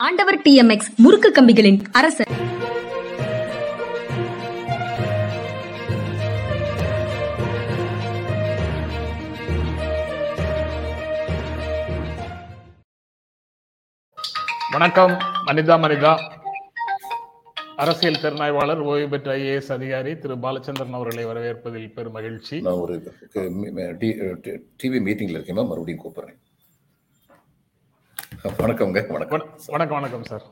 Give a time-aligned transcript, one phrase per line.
[0.00, 2.32] ஆண்டவர் டிஎம்எக்ஸ் முறுக்கு கம்பிகளின் அரசர்
[14.70, 15.14] வணக்கம்
[15.46, 16.12] மனிதா மனிதா
[17.78, 22.94] அரசியல் திறனாய்வாளர் ஓய்வு பெற்ற ஐஏஎஸ் அதிகாரி திரு பாலச்சந்திரன் அவர்களை வரவேற்பதில் பெரும் மகிழ்ச்சி நான் ஒரு
[24.80, 26.38] டிவி மீட்டிங்ல இருக்கேன் மறுபடியும் கூப்பிடுறேன்
[28.46, 29.44] வணக்கம்ங்க வணக்கம்.
[29.74, 30.44] வணக்கம் வணக்கம் சார்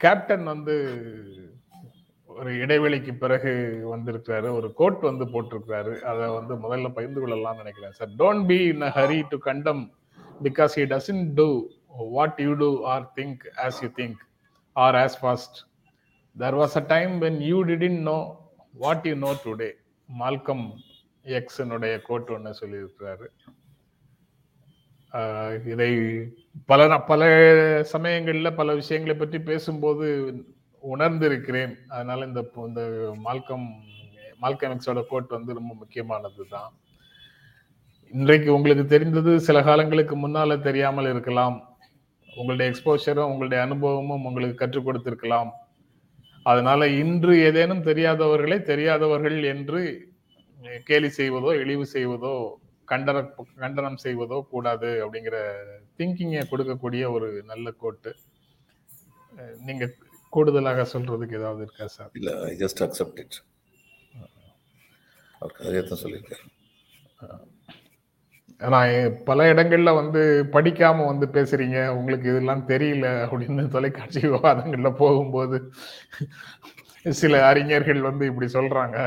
[0.00, 0.74] கேப்டன் வந்து
[2.26, 3.52] ஒரு இடைவெளிக்கு பிறகு
[3.92, 5.92] வந்திருக்கிறாரு ஒரு கோட் வந்து போட்டிருக்கிறாரு.
[6.10, 9.82] அதை வந்து முதல்ல பகிர்ந்து கொள்ளலாம்னு நினைக்கிறேன் sir don't be in a hurry to condemn
[10.46, 11.48] because he doesn't do
[12.16, 14.20] what you do or think as you think
[14.76, 15.60] or as fast
[16.36, 18.18] there was a time when you didn't know
[18.84, 19.70] what you know today
[20.08, 20.66] Malcolm
[21.38, 23.28] எக்ஸனுடைய quote ஒன்று சொல்லியிருக்கிறாரு.
[25.66, 25.90] இதை
[26.66, 27.22] பல ந- பல
[27.84, 30.06] சமயங்களில் பல விஷயங்களை பற்றி பேசும்போது
[30.82, 31.74] உணர்ந்திருக்கிறேன்.
[31.88, 32.82] அதனால இந்த இந்த
[33.24, 33.66] மால்கம்
[34.42, 36.70] மால்கமிக்ஸோட கோட் வந்து ரொம்ப முக்கியமானது தான்.
[38.12, 41.56] இன்றைக்கு உங்களுக்கு தெரிந்தது சில காலங்களுக்கு முன்னால தெரியாமல் இருக்கலாம்.
[42.36, 45.50] உங்களுடைய எக்ஸ்போஷரும் உங்களுடைய அனுபவமும் உங்களுக்கு கற்றுக் கொடுத்திருக்கலாம்.
[46.42, 49.82] அதனால இன்று ஏதேனும் தெரியாதவர்களை தெரியாதவர்கள் என்று
[50.84, 52.34] கேலி செய்வதோ இழிவு செய்வதோ
[52.90, 53.18] கண்டன
[53.56, 55.38] கண்டனம் செய்வதோ கூடாது அப்படிங்கிற
[55.98, 58.12] திங்கிங்கை கொடுக்கக்கூடிய ஒரு நல்ல கோட்டு
[59.58, 59.84] நீங்க
[60.32, 63.38] கூடுதலாக சொல்றதுக்கு ஏதாவது இருக்கா சார் இல்ல ஐ ஜஸ்ட் அக்செப்ட் இட்
[65.40, 66.44] அவர் சொல்லியிருக்காரு.
[68.74, 71.78] நான் பல இடங்கள்ல வந்து படிக்காம வந்து பேசுறீங்க.
[71.88, 75.58] உங்களுக்கு இதெல்லாம் தெரியல அப்படின்னு தொலைக்காட்சி விவாதங்கள்ல போகும்போது
[77.20, 78.98] சில அறிஞர்கள் வந்து இப்படி சொல்றாங்க.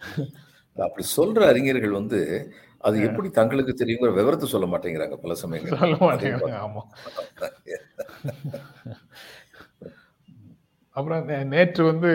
[0.84, 2.20] அப்படி சொல்ற அறிஞர்கள் வந்து
[2.78, 6.82] அது எப்படி தங்களுக்கு தெரியுங்கிற விவரத்தை சொல்ல மாட்டேங்கிறாங்க பல சமயங்கள் சொல்ல மாட்டேங்கிறாங்க ஆமா.
[10.96, 12.12] அப்புறம் நேற்று வந்து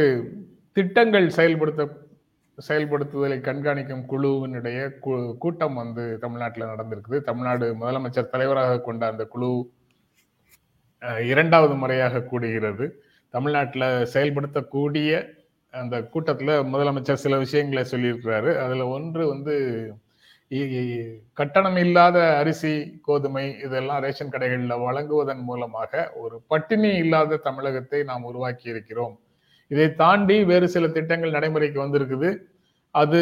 [0.77, 1.83] திட்டங்கள் செயல்படுத்த
[2.57, 4.79] செயல்படுத்துதலை கண்காணிக்கும் குழுவினுடைய
[5.43, 7.17] கூட்டம் வந்து தமிழ்நாட்டில் நடந்திருக்குது.
[7.21, 9.49] தமிழ்நாடு முதலமைச்சர் தலைவராக கொண்ட அந்த குழு
[11.31, 12.85] இரண்டாவது முறையாக கூடுகிறது.
[13.33, 15.09] தமிழ்நாட்டில் செயல்படுத்தக்கூடிய
[15.81, 18.51] அந்த கூட்டத்தில் முதலமைச்சர் சில விஷயங்களை சொல்லியிருக்கிறாரு.
[18.63, 19.55] அதில் ஒன்று வந்து
[21.39, 22.73] கட்டணம் இல்லாத அரிசி
[23.07, 29.15] கோதுமை இதெல்லாம் ரேஷன் கடைகளில் வழங்குவதன் மூலமாக ஒரு பட்டினி இல்லாத தமிழகத்தை நாம் உருவாக்கி இருக்கிறோம்.
[29.71, 32.29] இதை தாண்டி வேறு சில திட்டங்கள் நடைமுறைக்கு வந்திருக்குது.
[32.95, 33.21] அது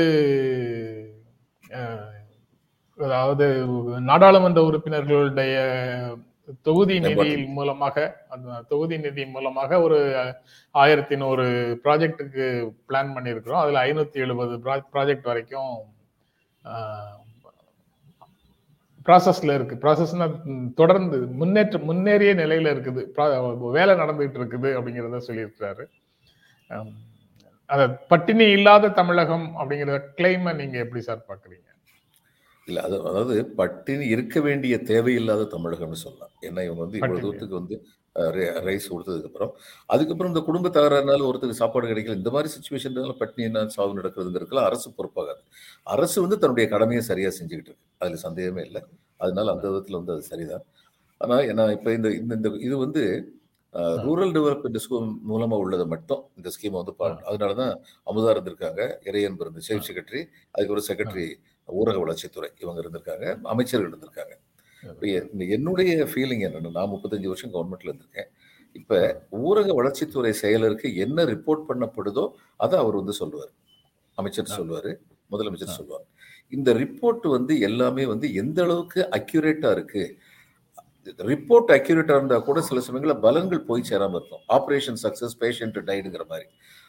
[2.98, 3.46] அதாவது
[4.10, 5.56] நாடாளுமன்ற உறுப்பினர்களுடைய
[6.68, 10.00] தொகுதி நிதியில் மூலமாக அந்த தொகுதி நிதி மூலமாக ஒரு
[10.72, 11.46] ஆயிரத்தி நூறு
[11.84, 12.46] ப்ராஜெக்ட்டுக்கு
[12.88, 13.62] பிளான் பண்ணியிருக்கிறோம்.
[13.64, 14.56] அதுல ஐநூத்தி எழுபது
[14.96, 15.74] ப்ராஜெக்ட் வரைக்கும்
[19.08, 19.76] ப்ராசஸ்ல இருக்கு.
[19.84, 20.28] ப்ராசஸ்னா
[20.82, 23.02] தொடர்ந்து முன்னேற்ற முன்னேறிய நிலையில இருக்குது.
[23.78, 25.86] வேலை நடந்துகிட்டு இருக்குது அப்படிங்கிறத சொல்லியிருக்கிறாரு.
[27.74, 27.82] அத
[28.12, 31.68] பட்டினி இல்லாத தமிழகம் அப்படிங்கிற கிளைமை நீங்க எப்படி சார் பாக்குறீங்க?
[32.68, 36.34] இல்ல அது அதாவது பட்டினி இருக்க வேண்டிய தேவையில்லாத தமிழகம்னு சொல்லலாம்.
[36.48, 37.24] ஏன்னா இவங்க வந்து இவ்வளவு.
[37.24, 37.76] தூரத்துக்கு வந்து
[38.68, 39.52] ரைஸ் கொடுத்ததுக்கு அப்புறம்
[39.90, 44.90] அதுக்கப்புறம் இந்த குடும்ப தகராறுனால ஒருத்தருக்கு சாப்பாடு கிடைக்கல இந்த மாதிரி சுச்சுவேஷன்னால பட்டினி என்ன சாவு நடக்கிறதுங்கிறதுல அரசு
[44.98, 45.42] பொறுப்பாகாது.
[45.88, 47.88] அரசு வந்து தன்னுடைய கடமையை சரியா செஞ்சுக்கிட்டு இருக்கு.
[48.02, 48.82] அதுல சந்தேகமே இல்லை.
[49.20, 50.66] அதனால அந்த விதத்துல வந்து அது சரிதான்.
[51.22, 53.04] ஆனா ஏன்னா இப்ப இந்த இந்த இந்த இது வந்து
[54.06, 56.94] ரூரல் டெவலப்மெண்ட் ஸ்கீம் மூலமா உள்ளது மட்டும் இந்த ஸ்கீம் வந்து
[57.30, 57.74] அதனாலதான்
[58.08, 58.82] அமுதா இருந்திருக்காங்க.
[59.10, 60.22] இறையன்பு இருந்து சீஃப் செக்ரட்டரி
[60.56, 61.28] அதுக்கு ஒரு செக்ரட்டரி
[61.70, 64.34] ஊரக வளர்ச்சித்துறை இவங்க இருந்திருக்காங்க அமைச்சர்கள் இருந்திருக்காங்க.
[65.56, 68.30] என்னுடைய ஃபீலிங் என்னன்னா நான் முப்பத்தஞ்சு வருஷம் கவர்மெண்ட்ல இருந்திருக்கேன்.
[68.80, 69.00] இப்ப
[69.48, 72.26] ஊரக வளர்ச்சித்துறை செயலருக்கு என்ன ரிப்போர்ட் பண்ணப்படுதோ
[72.66, 73.52] அதை அவர் வந்து சொல்லுவார்.
[74.18, 74.92] அமைச்சர் சொல்லுவாரு
[75.34, 76.06] முதலமைச்சர் சொல்லுவார்.
[76.56, 80.04] இந்த ரிப்போர்ட் வந்து எல்லாமே வந்து எந்த அளவுக்கு அக்யூரேட்டா இருக்கு?
[81.32, 84.44] ரிப்போர்ட் அக்யூரேட்டா இருந்தா கூட சில சமயங்களில் பலன்கள் போய் சேராம இருக்கும்.
[84.58, 86.48] ஆபரேஷன் சக்சஸ் பேஷண்ட் டைடுங்கிற மாதிரி.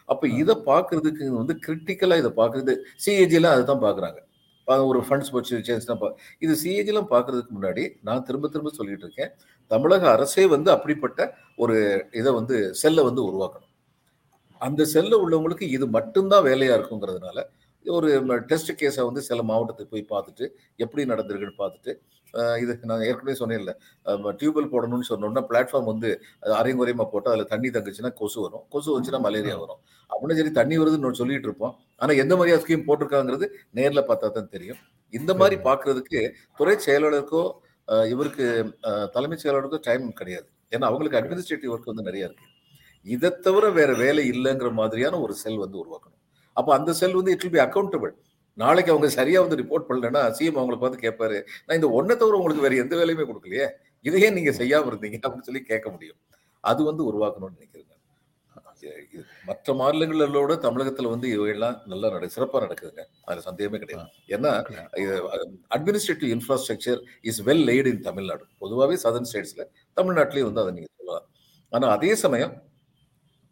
[0.08, 2.74] அப்ப இதை பார்க்கிறதுக்கு வந்து கிரிட்டிக்கலா இதை பார்க்கறது
[3.04, 4.20] சிஏஜிலாம் அதை தான் பார்க்குறாங்க.
[4.68, 6.10] ஒரு ஃபண்ட்ஸ் போச்சு சேஞ்ச்னா
[6.44, 9.30] இது சிஏஜிலாம் பார்க்கறதுக்கு முன்னாடி நான் திரும்ப திரும்ப சொல்லிட்டு இருக்கேன்.
[9.70, 11.20] தமிழக அரசே வந்து அப்படிப்பட்ட
[11.56, 11.76] ஒரு
[12.20, 13.70] இதை வந்து செல்லை வந்து உருவாக்கணும்.
[14.60, 17.38] அந்த செல்ல உள்ளவங்களுக்கு இது மட்டும்தான் வேலையா இருக்குங்கிறதுனால
[17.86, 18.10] ஒரு
[18.50, 20.44] டெஸ்ட் கேஸை வந்து சில மாவட்டத்துக்கு போய் பார்த்துட்டு
[20.84, 21.92] எப்படி நடந்திருக்குன்னு பார்த்துட்டு
[22.62, 23.72] இது நான் ஏற்கனவே சொன்னேன்ல.
[24.40, 26.08] டியூபெல் போடணும்னு சொன்னோம்னா பிளாட்ஃபார்ம் வந்து
[26.44, 28.64] அது அரைங்குறையமா போட்டு அதில் தண்ணி தங்குச்சுன்னா கொசு வரும்.
[28.74, 29.80] கொசு வந்துச்சுன்னா மலேரியா வரும்.
[30.10, 31.74] அப்படின்னு சரி தண்ணி வருதுன்னு சொல்லிட்டு இருப்போம்.
[32.02, 33.48] ஆனா எந்த மாதிரியா ஸ்கீம் போட்டிருக்காங்கிறது
[33.78, 34.80] நேர்ல பார்த்தா தான் தெரியும்.
[35.18, 36.22] இந்த மாதிரி பார்க்கிறதுக்கு
[36.58, 37.44] துறை செயலாளருக்கோ
[38.12, 38.44] இவருக்கு
[39.14, 40.48] தலைமைச் செயலாளருக்கோ டைம் கிடையாது.
[40.74, 42.46] ஏன்னா அவங்களுக்கு அட்மினிஸ்ட்ரேட்டிவ் ஒர்க் வந்து நிறைய இருக்கு.
[43.06, 46.20] இதை தவிர வேற வேலை இல்லைங்கிற மாதிரியான ஒரு செல் வந்து உருவாக்கணும்.
[46.56, 48.12] அப்போ அந்த செல் வந்து இட் வில் பி அக்கௌண்டபிள்
[48.62, 52.66] நாளைக்கு அவங்க சரியா வந்து ரிப்போர்ட் பண்ணலன்னா சிஎம் அவங்களை பார்த்து கேட்பாரு நான் இந்த ஒன்றை தவிர உங்களுக்கு
[52.66, 53.66] வேற எந்த வேலையுமே கொடுக்கலையே
[54.04, 56.18] இதையே நீங்க செய்யாம இருந்தீங்க அப்படின்னு சொல்லி கேட்க முடியும்.
[56.60, 57.90] அது வந்து உருவாக்கணும்னு நினைக்கிறேன்
[59.48, 63.02] மற்ற மாநிலங்களோட தமிழகத்துல வந்து இவையெல்லாம் நல்லா நட சிறப்பா நடக்குதுங்க.
[63.26, 64.10] அதுல சந்தேகமே கிடையாது.
[64.34, 64.50] ஏன்னா
[65.76, 67.00] administrative infrastructure
[67.30, 69.64] is well laid in Tamil Nadu பொதுவாகவே சதர்ன் ஸ்டேட்ஸ்ல
[69.96, 71.26] தமிழ்நாட்டிலேயே வந்து அதை நீங்க சொல்லலாம்.
[71.72, 72.52] ஆனா அதே சமயம்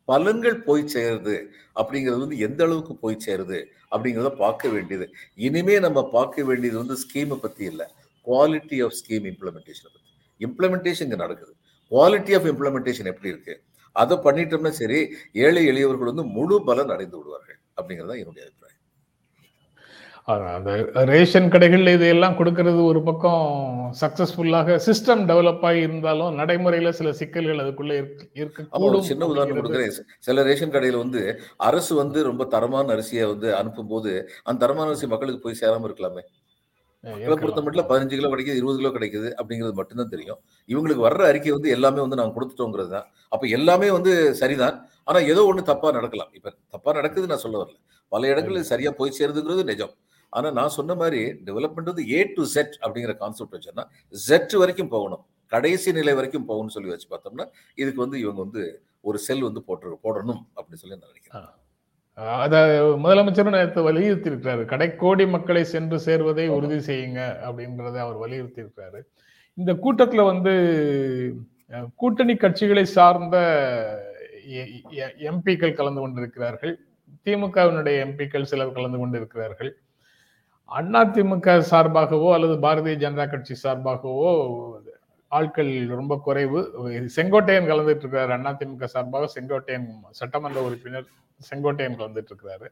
[0.09, 1.37] பலன்கள் போய் சேருது.
[1.75, 3.59] அப்படிங்கிறது வந்து எந்த அளவுக்கு போய் சேருது?
[3.91, 5.07] அப்படிங்கிறத பார்க்க வேண்டியது.
[5.37, 7.87] இனிமே நம்ம பார்க்க வேண்டியது வந்து ஸ்கீமை பத்தி இல்லை.
[8.27, 10.11] குவாலிட்டி ஆஃப் ஸ்கீம் இம்ப்ளிமெண்டேஷனை பத்தி.
[10.41, 11.55] இம்ப்ளிமெண்டேஷன் இங்கே நடக்குது.
[11.91, 13.55] குவாலிட்டி ஆஃப் இம்ப்ளிமெண்டேஷன் எப்படி இருக்கு?
[13.93, 14.99] அதை பண்ணிட்டோம்னா சரி
[15.33, 17.59] ஏழை எளியவர்கள் வந்து முழு பலன் அடைந்து விடுவார்கள்.
[17.77, 18.47] அப்படிங்கிறது தான் என்னுடைய
[20.29, 23.47] அந்த ரேஷன் கடைகள்ல இதையெல்லாம் கொடுக்கறது ஒரு பக்கம்
[24.01, 27.95] சக்சஸ்ஃபுல்லாக சிஸ்டம் டெவலப் ஆகி இருந்தாலும் நடைமுறையில சில சிக்கல்கள் அதுக்குள்ள
[28.41, 29.97] இருக்கக்கூடும் சின்ன உதாரணம் கொடுக்குறேன்.
[30.27, 31.23] சில ரேஷன் கடையில வந்து
[31.69, 34.13] அரசு வந்து ரொம்ப தரமான அரிசியை வந்து அனுப்பும்போது
[34.45, 36.25] அந்த தரமான அரிசி மக்களுக்கு போய் சேராம இருக்கலாமே.
[37.05, 37.89] மக்களை பொறுத்த மட்டும்.
[37.91, 40.39] பதினஞ்சு கிலோ கிடைக்குது இருபது கிலோ கிடைக்குது அப்படிங்கிறது மட்டும்தான் தெரியும்.
[40.69, 43.07] இவங்களுக்கு வர்ற அறிக்கை வந்து எல்லாமே வந்து நாங்க கொடுத்துட்டோங்கிறது தான்.
[43.29, 44.77] அப்ப எல்லாமே வந்து சரிதான்.
[45.05, 46.31] ஆனா ஏதோ ஒண்ணு தப்பா நடக்கலாம்.
[46.39, 47.77] இப்ப தப்பா நடக்குது நான் சொல்ல வரல.
[48.13, 49.93] பல இடங்களில் சரியா போய் சேருதுங்கிறது நிஜம்.
[50.37, 53.85] ஆனா நான் சொன்ன மாதிரி டெவலப்மெண்ட் வந்து ஏ டு செட் அப்படிங்கிற கான்செப்ட் வச்சோன்னா
[54.29, 55.25] ஜெட் வரைக்கும் போகணும்.
[55.53, 57.47] கடைசி நிலை வரைக்கும் போகணும்னு சொல்லி வச்சு பார்த்தோம்னா
[57.81, 58.63] இதுக்கு வந்து இவங்க வந்து
[59.09, 61.51] ஒரு செல் வந்து போட்டு போடணும் அப்படின்னு சொல்லி நான் நினைக்கிறேன்.
[62.45, 62.55] அத
[63.03, 66.45] முதலமைச்சரும் நேற்று வலியுறுத்தி இருக்கிறாரு கடைக்கோடி மக்களை சென்று சேர்வதை.
[66.57, 69.01] உறுதி செய்யுங்க அப்படின்றத அவர் வலியுறுத்தி இருக்கிறாரு
[69.59, 70.53] இந்த கூட்டத்துல வந்து
[72.01, 73.37] கூட்டணி கட்சிகளை சார்ந்த
[75.31, 76.75] எம்பிக்கள் கலந்து கொண்டிருக்கிறார்கள்.
[77.27, 79.71] திமுகவினுடைய எம்பிக்கள் சிலர் கலந்து கொண்டிருக்கிறார்கள்.
[80.79, 84.29] அதிமுக சார்பாகவோ அல்லது பாரதிய ஜனதா கட்சி சார்பாகவோ
[85.33, 86.61] ஆட்கள் ரொம்ப குறைவு.
[87.17, 88.33] செங்கோட்டையன் கலந்துட்டு இருக்காரு.
[88.51, 89.87] அதிமுக சார்பாக செங்கோட்டையன்
[90.21, 91.09] சட்டமன்ற உறுப்பினர்
[91.51, 92.69] செங்கோட்டையன் கலந்துட்டு இருக்கிறாரு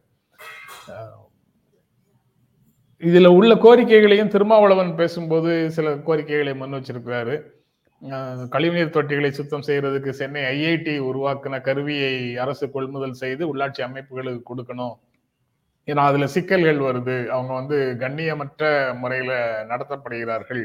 [3.08, 7.36] இதுல உள்ள கோரிக்கைகளையும் திருமாவளவன் பேசும்போது சில கோரிக்கைகளை முன் வச்சிருக்கிறாரு.
[8.54, 12.14] கழிவுநீர் தொட்டிகளை சுத்தம் செய்யறதுக்கு சென்னை ஐஐடி உருவாக்கின கருவியை
[12.44, 14.94] அரசு கொள்முதல் செய்து உள்ளாட்சி அமைப்புகளுக்கு கொடுக்கணும்.
[15.90, 17.16] ஏன்னா அதுல சிக்கல்கள் வருது.
[17.36, 18.64] அவங்க வந்து கண்ணியமற்ற
[18.98, 19.32] முறையில
[19.68, 20.64] நடத்தப்படுகிறார்கள்.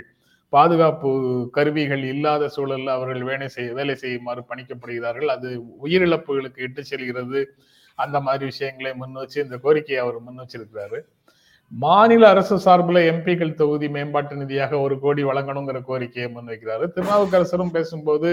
[0.54, 1.10] பாதுகாப்பு
[1.52, 5.32] கருவிகள் இல்லாத சூழல்ல அவர்கள் வேலை செய்ய வேலை செய்யுமாறு பணிக்கப்படுகிறார்கள்.
[5.36, 5.50] அது
[5.84, 7.42] உயிரிழப்புகளுக்கு இட்டு செல்கிறது.
[7.98, 11.00] அந்த மாதிரி விஷயங்களை முன் வச்சு இந்த கோரிக்கையை அவர் முன் வச்சிருக்கிறாரு
[11.72, 16.86] மாநில அரசு சார்பில் எம்பிக்கள் தொகுதி மேம்பாட்டு நிதியாக ஒரு கோடி வழங்கணுங்கிற கோரிக்கையை முன்வைக்கிறாரு.
[16.96, 18.32] திருநாவுக்கரசரும் பேசும்போது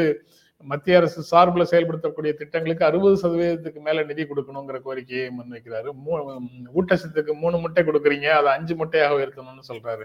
[0.63, 5.91] மத்திய அரசு சார்பில் செயல்படுத்தக்கூடிய திட்டங்களுக்கு அறுபது சதவீதத்துக்கு மேல நிதி கொடுக்கணுங்கிற கோரிக்கையை முன்வைக்கிறாரு.
[6.07, 6.39] மூ-
[6.75, 10.05] ஊட்டச்சத்துக்கு மூணு முட்டை கொடுக்குறீங்க அதை அஞ்சு முட்டையாக உயர்த்தணும்னு சொல்றாரு.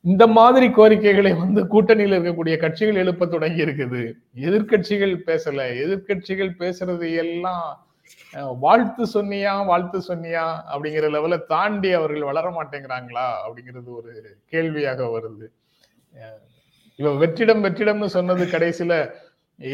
[0.00, 4.12] இந்த மாதிரி கோரிக்கைகளை வந்து கூட்டணியில் இருக்கக்கூடிய கட்சிகள் எழுப்ப தொடங்கி இருக்குது.
[4.36, 5.74] எதிர்க்கட்சிகள் பேசல.
[5.84, 7.86] எதிர்க்கட்சிகள் பேசுறது எல்லாம்
[8.58, 15.46] வாழ்த்து சொன்னியா வாழ்த்து சொன்னியா அப்படிங்கிற லெவலை தாண்டி அவர்கள் வளர மாட்டேங்கிறாங்களா அப்படிங்கிறது ஒரு கேள்வியாக வருது.
[16.96, 19.12] இவ வெற்றிடம் வெற்றிடம்னு சொன்னது கடைசியில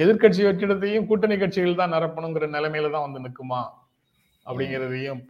[0.02, 3.60] எதிர்க்கட்சி வெற்றிடத்தையும் கூட்டணி கட்சிகள் தான் நிரப்பணுங்கிற நிலைமையில தான் வந்து நிக்குமா
[4.46, 5.20] அப்படிங்கிறதையும்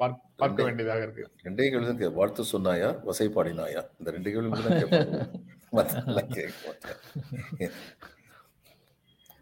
[0.41, 1.25] பார்க்க வேண்டியதாக இருக்கு.
[1.47, 4.51] ரெண்டே கேள்வி தான் வாழ்த்து சொன்னாயா வசை பாடினாயா இந்த ரெண்டு கேள்வி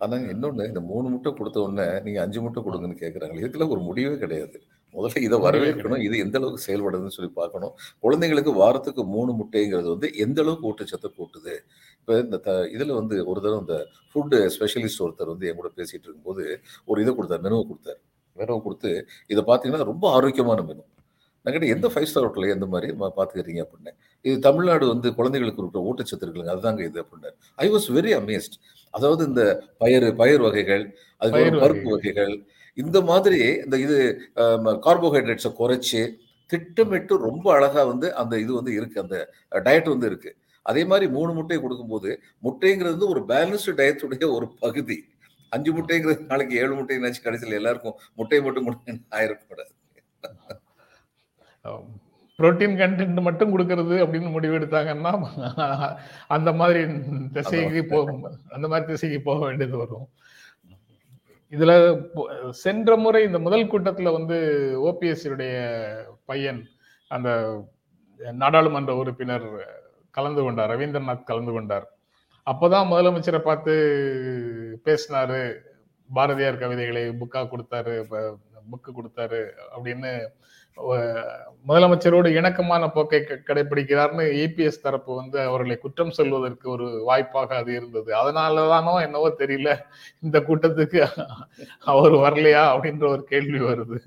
[0.00, 3.38] ஆனா இன்னொன்னு இந்த மூணு முட்டை கொடுத்த உடனே நீங்க அஞ்சு முட்டை கொடுங்கன்னு கேக்குறாங்க.
[3.42, 4.58] இதுக்கெல்லாம் ஒரு முடிவே கிடையாது.
[4.96, 6.02] முதல்ல இதை வரவேற்கணும்.
[6.06, 7.72] இது எந்த அளவுக்கு செயல்படுதுன்னு சொல்லி பார்க்கணும்.
[8.04, 11.54] குழந்தைங்களுக்கு வாரத்துக்கு மூணு முட்டைங்கிறது வந்து எந்த அளவுக்கு ஊட்டச்சத்தை கூட்டுது?
[12.00, 13.78] இப்போ இந்த த இதுல வந்து ஒரு தடவை இந்த
[14.10, 16.44] ஃபுட் ஸ்பெஷலிஸ்ட் ஒருத்தர் வந்து என் கூட பேசிட்டு இருக்கும்போது
[16.90, 18.00] ஒரு இதை கொடுத்தார் மெனுவை கொடுத்தாரு.
[18.36, 18.92] மெனுவை கொடுத்து
[19.32, 20.84] இதை பார்த்தீங்கன்னா ரொம்ப ஆரோக்கியமான மெனு.
[21.44, 23.60] நான் எந்த ஃபைவ் ஸ்டார் ஹோட்டலில் எந்த மாதிரி பார்த்துக்கிறீங்க?
[23.64, 28.56] அப்படின்னேன் இது தமிழ்நாடு வந்து குழந்தைகளுக்கு இருக்கிற ஊட்டச்சத்து இருக்குங்க அதுதாங்க இது அப்படின்னாரு ஐ வாஸ் வெரி அமேஸ்ட்
[28.94, 29.42] அதாவது இந்த
[29.82, 30.84] பயறு பயிர் வகைகள்
[31.34, 32.34] பயிர் பருப்பு வகைகள்.
[32.82, 33.98] இந்த மாதிரி இந்த இது
[34.86, 36.00] கார்போஹைட்ரேட்ஸை குறைச்சு
[36.50, 38.98] திட்டமிட்டு ரொம்ப அழகா வந்து அந்த இது வந்து இருக்கு.
[39.04, 39.16] அந்த
[39.66, 40.30] டயட் வந்து இருக்கு.
[40.70, 42.10] அதே மாதிரி மூணு முட்டை கொடுக்கும்போது
[42.46, 44.98] முட்டைங்கிறது வந்து ஒரு பேலன்ஸ்டு டயத்துடைய ஒரு பகுதி.
[45.56, 49.72] அஞ்சு முட்டைங்கிறது நாளைக்கு ஏழு முட்டை நினைச்சு கடைசியில் எல்லாருக்கும் முட்டை மட்டும் முட்டை ஆயிருக்கூடாது.
[52.38, 55.12] புரோட்டீன் கண்டென்ட் மட்டும் கொடுக்கறது அப்படின்னு முடிவு எடுத்தாங்கன்னா
[56.36, 56.80] அந்த மாதிரி
[57.36, 58.24] திசைக்கு போகும்.
[58.56, 60.06] அந்த மாதிரி திசைக்கு போக வேண்டியது வரும்.
[61.52, 61.72] இதுல
[62.50, 64.36] சென்ற முறை இந்த முதல் கூட்டத்துல வந்து
[64.84, 65.54] ஓபிஎஸ்சியுடைய
[66.24, 66.62] பையன்
[67.10, 67.28] அந்த
[68.32, 69.46] நாடாளுமன்ற உறுப்பினர்
[70.10, 71.86] கலந்து கொண்டார் ரவீந்திரநாத் கலந்து கொண்டார்.
[72.46, 73.72] அப்போதான் முதலமைச்சரை பார்த்து
[74.84, 75.40] பேசினாரு
[76.10, 77.94] பாரதியார் கவிதைகளை புக்கா கொடுத்தாரு
[78.70, 79.40] புக்கு கொடுத்தாரு
[79.76, 80.12] அப்படின்னு
[81.68, 88.10] முதலமைச்சரோடு இணக்கமான போக்கை கடைபிடிக்கிறார்னு இபிஎஸ் தரப்பு வந்து அவர்களை குற்றம் சொல்வதற்கு ஒரு வாய்ப்பாக அது இருந்தது.
[88.20, 89.70] அதனாலதானோ என்னவோ தெரியல.
[90.20, 91.00] இந்த கூட்டத்துக்கு
[91.78, 93.98] அவர் வரலையா அப்படின்ற ஒரு கேள்வி வருது.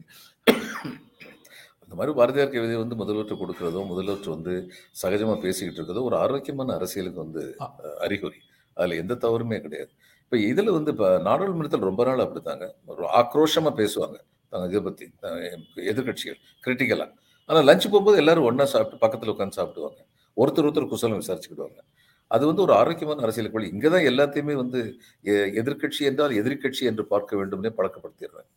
[1.83, 4.53] இந்த மாதிரி பாரதியார் கவிதை வந்து முதல்வற்று கொடுக்கிறதோ முதல்வற்று வந்து
[5.01, 7.43] சகஜமா பேசிக்கிட்டு இருக்கிறதோ ஒரு ஆரோக்கியமான அரசியலுக்கு வந்து
[7.99, 8.39] அறிகுறி.
[8.77, 9.91] அதுல எந்த தவறுமே கிடையாது.
[10.23, 12.65] இப்ப இதுல வந்து இப்ப நாடாளுமன்றத்தில் ரொம்ப நாள் அப்படித்தாங்க.
[12.85, 14.19] ஒரு ஆக்ரோஷமா பேசுவாங்க.
[14.51, 15.13] இதை பற்றி
[15.75, 20.05] எதிர்கட்சிகள் எதிர்க்கட்சிகள் ஆனால் லஞ்ச் போகும்போது எல்லாரும் ஒன்றா சாப்பிட்டு பக்கத்தில் உட்காந்து சாப்பிடுவாங்க.
[20.37, 21.79] ஒருத்தர் ஒருத்தர் குசலம் விசாரிச்சுக்கிடுவாங்க.
[22.27, 23.71] அது வந்து ஒரு ஆரோக்கியமான அரசியல் கொள்கை.
[23.71, 28.49] இங்கே தான் எல்லாத்தையுமே வந்து எ- எதிர்க்கட்சி என்றால் எதிர்க்கட்சி என்று பார்க்க வேண்டும்னே பழக்கப்படுத்திடுறாங்க.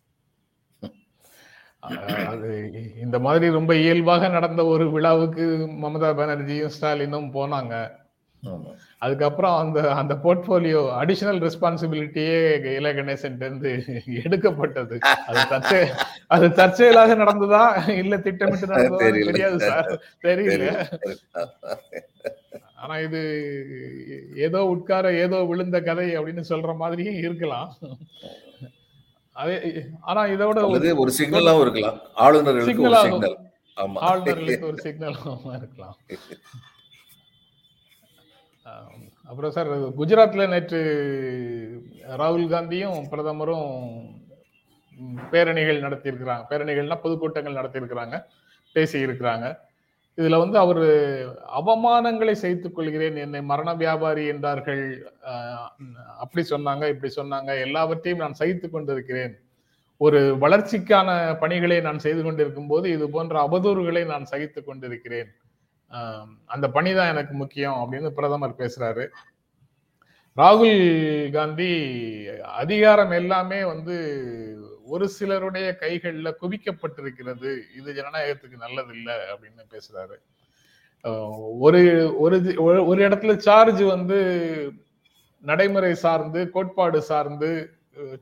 [2.27, 2.71] அது
[3.03, 5.43] இந்த மாதிரி ரொம்ப இயல்பாக நடந்த ஒரு விழாவுக்கு
[5.83, 8.01] மமதா பானர்ஜியும் ஸ்டாலினும் போனாங்க.
[8.99, 12.39] அதுக்கப்புறம் அந்த அந்த போர்ட்போலியோ அடிஷனல் ரெஸ்பான்சிபிலிட்டியே
[12.77, 13.85] இல கணேசன் இருந்து
[14.25, 14.99] எடுக்கப்பட்டது.
[15.27, 15.81] அது தற்செ
[16.27, 17.89] அது தற்செயலாக நடந்ததா?
[17.99, 19.25] இல்ல திட்டமிட்டு நடந்ததா.
[19.25, 20.01] தெரியாது சார்.
[20.23, 20.67] தெரியல.
[22.75, 23.21] ஆனா இது
[24.37, 27.69] ஏதோ உட்கார ஏதோ விழுந்த கதை அப்படின்னு சொல்ற மாதிரியும் இருக்கலாம்.
[29.37, 32.01] அதே ஆனா இதோட ஒரு சிக்னலாவும் இருக்கலாம்.
[32.17, 32.97] ஆளுநர்களுக்கு ஒரு.
[32.97, 33.39] சிக்னல்
[33.77, 33.99] ஆமா.
[34.09, 35.17] ஆளுநர்களுக்கு ஒரு சிக்னல்
[35.57, 35.97] இருக்கலாம்.
[39.29, 40.81] அப்புறம் சார் குஜராத்தில் நேற்று
[42.21, 43.69] ராகுல் காந்தியும் பிரதமரும்
[45.33, 46.45] பேரணிகள் நடத்தியிருக்கிறாங்க.
[46.50, 48.17] பேரணிகள்னா பொதுக்கூட்டங்கள் நடத்தியிருக்கிறாங்க
[48.76, 49.47] பேசியிருக்கிறாங்க.
[50.19, 50.81] இதில் இதுல வந்து அவர்
[51.59, 54.83] அவமானங்களை செய்துக் கொள்கிறேன் என்னை மரண வியாபாரி என்றார்கள்.
[56.23, 59.35] அப்படி சொன்னாங்க இப்படி சொன்னாங்க எல்லாவற்றையும் நான் சகித்து கொண்டிருக்கிறேன்.
[59.99, 61.09] ஒரு வளர்ச்சிக்கான
[61.43, 65.31] பணிகளை நான் செய்து கொண்டிருக்கும் போது இது போன்ற அவதூறுகளை நான் சகித்து கொண்டிருக்கிறேன்.
[66.47, 69.09] அந்த பணி தான் எனக்கு முக்கியம் அப்படின்னு பிரதமர் பேசுறாரு.
[70.37, 77.61] ராகுல் காந்தி அதிகாரம் எல்லாமே வந்து ஒரு சிலருடைய கைகளில் குவிக்கப்பட்டிருக்கிறது.
[77.77, 80.15] இது ஜனநாயகத்துக்கு நல்லதில்லை அப்படின்னு பேசுறாரு.
[81.59, 84.73] ஒரு ஒரு ஒரு- இடத்துல சார்ஜ் வந்து
[85.41, 87.71] நடைமுறை சார்ந்து கோட்பாடு சார்ந்து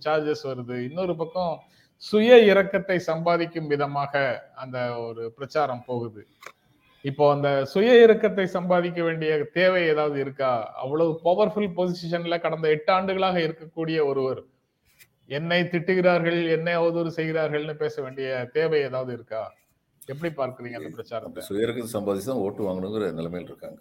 [0.04, 0.84] சார்ஜஸ் வருது.
[0.84, 1.62] இன்னொரு பக்கம்
[1.96, 6.26] சுய இறக்கத்தை சம்பாதிக்கும் விதமாக அந்த ஒரு பிரச்சாரம் போகுது.
[7.04, 10.50] இப்போ அந்த சுய இரக்கத்தை சம்பாதிக்க வேண்டிய தேவை ஏதாவது இருக்கா?
[10.82, 14.42] அவ்வளவு பவர்ஃபுல் பொசிஷன்ல கடந்த எட்டு ஆண்டுகளாக இருக்கக்கூடிய ஒருவர்.
[15.38, 19.42] என்னை திட்டுகிறார்கள் என்னை அவதூறு செய்கிறார்கள்னு பேச வேண்டிய தேவை ஏதாவது இருக்கா?
[20.12, 21.44] எப்படி பார்க்கறீங்க அந்த பிரச்சாரத்தை?
[21.48, 23.80] சுயரகத்தை சம்பாதிச்சு தான் ஓட்டு வாங்கணுங்கிற நிலைமையில் இருக்காங்க.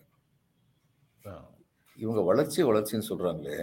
[1.97, 3.57] இவங்க வளர்ச்சி வளர்ச்சின்னு சொல்றாங்களே.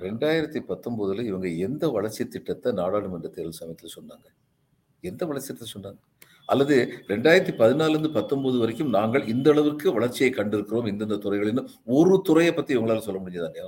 [0.00, 4.26] ரெண்டாயிரத்தி பத்தொன்பதுல இவங்க எந்த வளர்ச்சி திட்டத்தை நாடாளுமன்ற தேர்தல் சமயத்தில் சொன்னாங்க?
[5.10, 6.00] எந்த வளர்ச்சி திட்டத்தை சொன்னாங்க?
[6.48, 6.74] அல்லது
[7.08, 11.62] ரெண்டாயிரத்தி பதினாலுல இருந்து பத்தொன்பது வரைக்கும் நாங்கள் இந்த அளவுக்கு வளர்ச்சியை கண்டிருக்கிறோம் இந்தந்த துறைகளில்.
[11.96, 13.64] ஒரு துறையை பத்தி இவங்களால சொல்ல முடிஞ்சதானே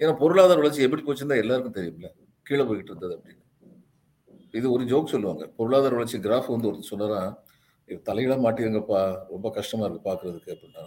[0.00, 2.08] ஏன்னா பொருளாதார வளர்ச்சி எப்படி போச்சுன்னு தான் எல்லாருக்கும் தெரியும்ல.
[2.46, 3.40] கீழே போய்கிட்டு இருந்தது அப்படின்னு.
[4.58, 5.44] இது ஒரு ஜோக் சொல்லுவாங்க.
[5.58, 7.20] பொருளாதார வளர்ச்சி கிராஃப் வந்து ஒருத்தர் சொன்னாரா
[8.08, 9.00] தலையில மாட்டிருங்கப்பா
[9.32, 10.84] ரொம்ப கஷ்டமா இருக்கு பாக்குறதுக்கு அப்படின்னா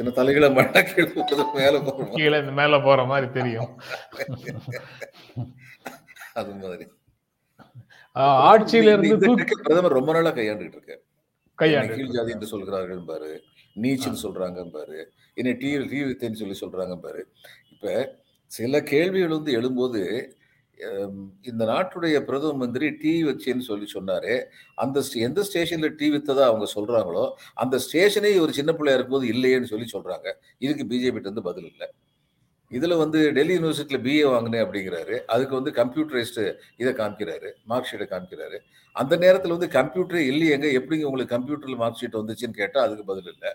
[0.00, 3.70] என்ன தலைகளை மாட்டா கீழே மேல போறோம் கீழே மேல போற மாதிரி தெரியும்.
[6.40, 6.84] அது மாதிரி.
[8.50, 11.02] ஆட்சியில இருந்து பிரதமர் ரொம்ப நாளா கையாண்டுட்டு இருக்காரு.
[11.58, 13.30] கையாண்டு கீழ் ஜாதி என்று சொல்கிறார்கள் பாரு
[13.76, 14.98] நீச்சுன்னு சொல்றாங்க பாரு
[15.38, 17.22] என்னை டீ டீ வித்தேன்னு சொல்லி சொல்றாங்க பாரு.
[17.72, 17.86] இப்ப
[18.50, 20.02] சில கேள்விகள் வந்து எழும்போது
[21.50, 24.34] இந்த நாட்டுடைய பிரதம மந்திரி டீ வச்சேன்னு சொல்லி சொன்னாரு.
[24.82, 24.98] அந்த
[25.28, 27.24] எந்த ஸ்டேஷன்ல டீ வித்ததா அவங்க சொல்றாங்களோ
[27.62, 30.28] அந்த ஸ்டேஷனே ஒரு சின்ன பிள்ளையா இருக்கும்போது இல்லையேன்னு சொல்லி சொல்றாங்க.
[30.64, 31.88] இதுக்கு பிஜேபி இருந்து பதில் இல்லை.
[32.76, 35.14] இதில் வந்து டெல்லி யூனிவர்சிட்டியில் பிஏ வாங்கினேன் அப்படிங்கிறாரு.
[35.34, 36.44] அதுக்கு வந்து கம்ப்யூட்டரைஸ்டு
[36.82, 38.58] இதை காமிக்கிறாரு மார்க் ஷீட்டை காமிக்கிறாரு.
[38.96, 43.52] அந்த நேரத்தில் வந்து கம்ப்யூட்டரே இல்லையேங்க எப்படிங்க உங்களுக்கு கம்ப்யூட்டரில் மார்க் ஷீட் வந்துச்சுன்னு கேட்டால் அதுக்கு பதில் இல்லை.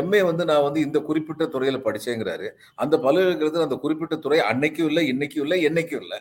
[0.00, 2.46] எம்ஏ வந்து நான் வந்து இந்த குறிப்பிட்ட துறையில் படித்தேங்கிறாரு
[2.82, 6.18] அந்த பல்கலைக்கழகத்தில் அந்த குறிப்பிட்ட துறை அன்னைக்கும் இல்லை இன்னைக்கும் இல்லை என்னைக்கும் இல்லை.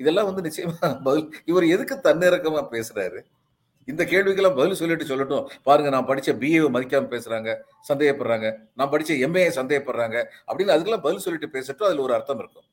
[0.00, 3.20] இதெல்லாம் வந்து நிச்சயமாக பதில் இவர் எதுக்கு தன்னிறக்கமாக பேசுகிறாரு
[3.88, 5.46] இந்த கேள்விக்கெல்லாம் பதில் சொல்லிட்டு சொல்லட்டும்.
[5.68, 7.50] பாருங்க நான் படிச்ச பிஏ மதிக்காம பேசுறாங்க
[7.88, 8.48] சந்தேகப்படுறாங்க.
[8.78, 10.16] நான் படிச்ச எம்ஏ சந்தேகப்படுறாங்க
[10.48, 12.66] அப்படின்னு அதுக்கெல்லாம் பதில் சொல்லிட்டு பேசட்டும் அதுல ஒரு அர்த்தம் இருக்கும்.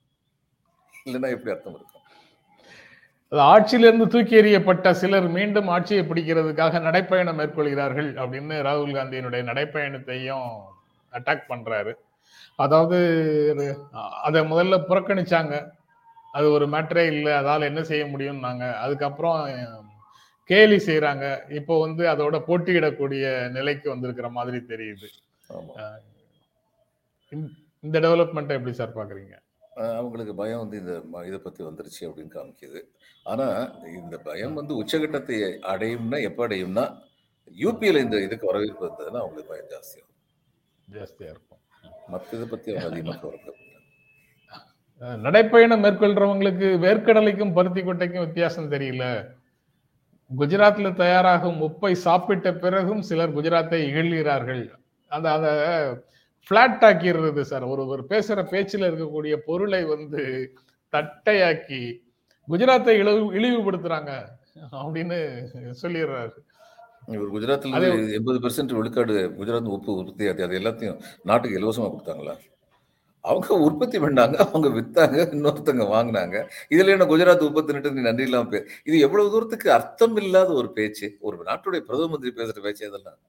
[1.06, 2.04] இல்லைன்னா எப்படி அர்த்தம் இருக்கும்?
[3.32, 10.48] அது ஆட்சியிலிருந்து தூக்கி எறியப்பட்ட சிலர் மீண்டும் ஆட்சியை பிடிக்கிறதுக்காக நடைப்பயணம் மேற்கொள்கிறார்கள் அப்படின்னு ராகுல் காந்தியினுடைய நடைப்பயணத்தையும்
[11.14, 11.94] அட்டாக் பண்றாரு.
[12.56, 13.00] அதாவது
[14.28, 15.56] அதை முதல்ல புறக்கணிச்சாங்க.
[16.38, 17.34] அது ஒரு மேட்டரே இல்லை.
[17.42, 18.66] அதால என்ன செய்ய முடியும்னாங்க.
[18.86, 19.38] அதுக்கப்புறம்
[20.48, 21.51] கேலி செய்றாங்க.
[21.51, 25.08] இப்போ வந்து அதோட போட்டியிடக்கூடிய நிலைக்கு வந்திருக்கிற மாதிரி தெரியுது.
[27.82, 29.39] இந்த- டெவலப்மெண்ட்டை எப்படி சார் பாக்குறீங்க?
[29.75, 32.82] அஹ் அவங்களுக்கு பயம் வந்து இந்த இதை பத்தி வந்துருச்சு அப்படின்னு காமிக்குது.
[33.24, 33.63] ஆனா
[33.96, 37.00] இந்த பயம் வந்து உச்சகட்டத்தை அடையும்னா எப்ப அடையும்னா
[37.60, 40.16] யூபியில இந்த இதுக்கு வரவேற்பு இருந்ததுன்னா அவங்களுக்கு பயம் ஜாஸ்தி ஆகும்
[40.92, 41.58] ஜாஸ்தியா இருக்கும்.
[42.08, 43.34] மற்ற இதை பத்தி அவங்க அதிகமாக
[45.00, 49.36] நடைப்பயணம் மேற்கொள்றவங்களுக்கு வேர்க்கடலைக்கும் பருத்தி கொட்டைக்கும் வித்தியாசம் தெரியல.
[50.32, 54.64] குஜராத்ல தயாராகும் உப்பை சாப்பிட்ட பிறகும் சிலர் குஜராத்தை இகழ்கிறார்கள்.
[55.12, 55.50] அந்த அந்த
[56.52, 57.66] பிளாட் ஆக்கிடுறது சார்.
[57.66, 60.24] ஒரு ஒரு பேசுற பேச்சுல இருக்கக்கூடிய பொருளை வந்து
[60.94, 61.82] தட்டையாக்கி
[62.48, 64.12] குஜராத்தை இழிவு இழிவுபடுத்துறாங்க
[64.82, 65.18] அப்படின்னு
[65.84, 66.34] சொல்லிடுறாரு
[67.08, 72.34] இவர் அது இருந்து எண்பது பெர்சென்ட் விழுக்காடு குஜராத் உப்பு உற்பத்தி அது எல்லாத்தையும் நாட்டுக்கு இலவசமா கொடுத்தாங்களா?
[73.28, 76.38] அவங்க உற்பத்தி பண்ணாங்க அவங்க வித்தாங்க இன்னொருத்தங்க வாங்கினாங்க.
[76.70, 81.18] இதுல என்ன குஜராத் உற்பத்தி நீ நன்றி இல்லாம பே இது எவ்வளவு தூரத்துக்கு அர்த்தம் இல்லாத ஒரு பேச்சு.
[81.20, 83.20] ஒரு நாட்டுடைய பிரதம மந்திரி பேசுற பேச்சு அதெல்லாம்.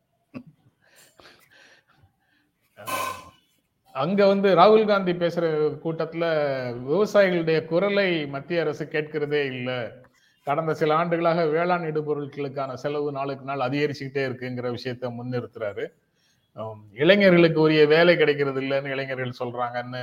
[3.92, 5.46] அங்க வந்து ராகுல் காந்தி பேசுற
[5.84, 6.24] கூட்டத்துல
[6.88, 9.78] விவசாயிகளுடைய குரலை மத்திய அரசு கேட்கிறதே இல்லை.
[10.44, 15.86] கடந்த சில ஆண்டுகளாக வேளாண் இடுபொருட்களுக்கான செலவு நாளுக்கு நாள் அதிகரிச்சுக்கிட்டே இருக்குங்கிற விஷயத்த முன்னிறுத்துறாரு.
[16.92, 20.02] இளைஞர்களுக்கு உரிய வேலை கிடைக்கிறது இல்லைன்னு இளைஞர்கள் சொல்றாங்கன்னு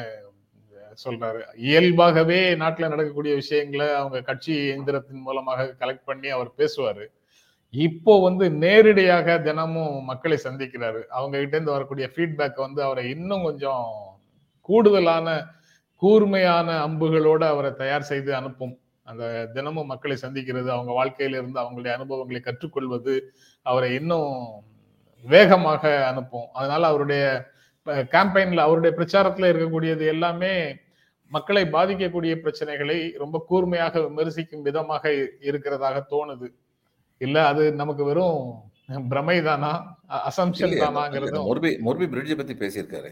[1.06, 1.42] சொல்றாரு.
[1.56, 7.06] இயல்பாகவே நாட்டில் நடக்கக்கூடிய விஷயங்களை அவங்க கட்சி எந்திரத்தின் மூலமாக கலெக்ட் பண்ணி அவர் பேசுவாரு.
[7.70, 11.02] இப்போ வந்து நேரடியாக தினமும் மக்களை சந்திக்கிறாரு.
[11.08, 13.86] அவங்க கிட்ட இருந்து வரக்கூடிய ஃபீட்பேக் வந்து அவரை இன்னும் கொஞ்சம்
[14.62, 15.46] கூடுதலான
[15.94, 18.80] கூர்மையான அம்புகளோட அவரை தயார் செய்து அனுப்பும்.
[19.04, 24.32] அந்த தினமும் மக்களை சந்திக்கிறது அவங்க வாழ்க்கையில இருந்து அவங்களுடைய அனுபவங்களை கற்றுக்கொள்வது அவரை இன்னும்
[25.25, 27.24] வேகமாக அனுப்பும் அதனால அவருடைய
[28.12, 30.53] கேம்பெயின்ல அவருடைய பிரச்சாரத்துல இருக்கக்கூடியது எல்லாமே
[31.32, 35.03] மக்களை பாதிக்கக்கூடிய பிரச்சனைகளை ரொம்ப கூர்மையாக விமர்சிக்கும் விதமாக
[35.50, 36.48] இருக்கிறதாக தோணுது
[37.22, 38.39] இல்ல அது நமக்கு வெறும்
[39.10, 39.72] பிரமை தானா
[40.27, 43.12] அசம்ஷன் இல்லையா தானாங்கிறதும் மொர்பி மொர்பி பிரிட்ஜை பத்தி பேசியிருக்காரு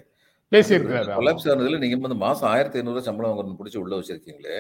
[0.52, 1.18] பேசியிருக்கிறாரு ஆமா.
[1.20, 4.58] கொலாப்ஸ் ஆனதுல நீங்க வந்து மாசம் ஆயிரத்தி ஐநூறு சம்பளம் வாங்குறது பிடிச்சி உள்ள வச்சிருக்கீங்களே.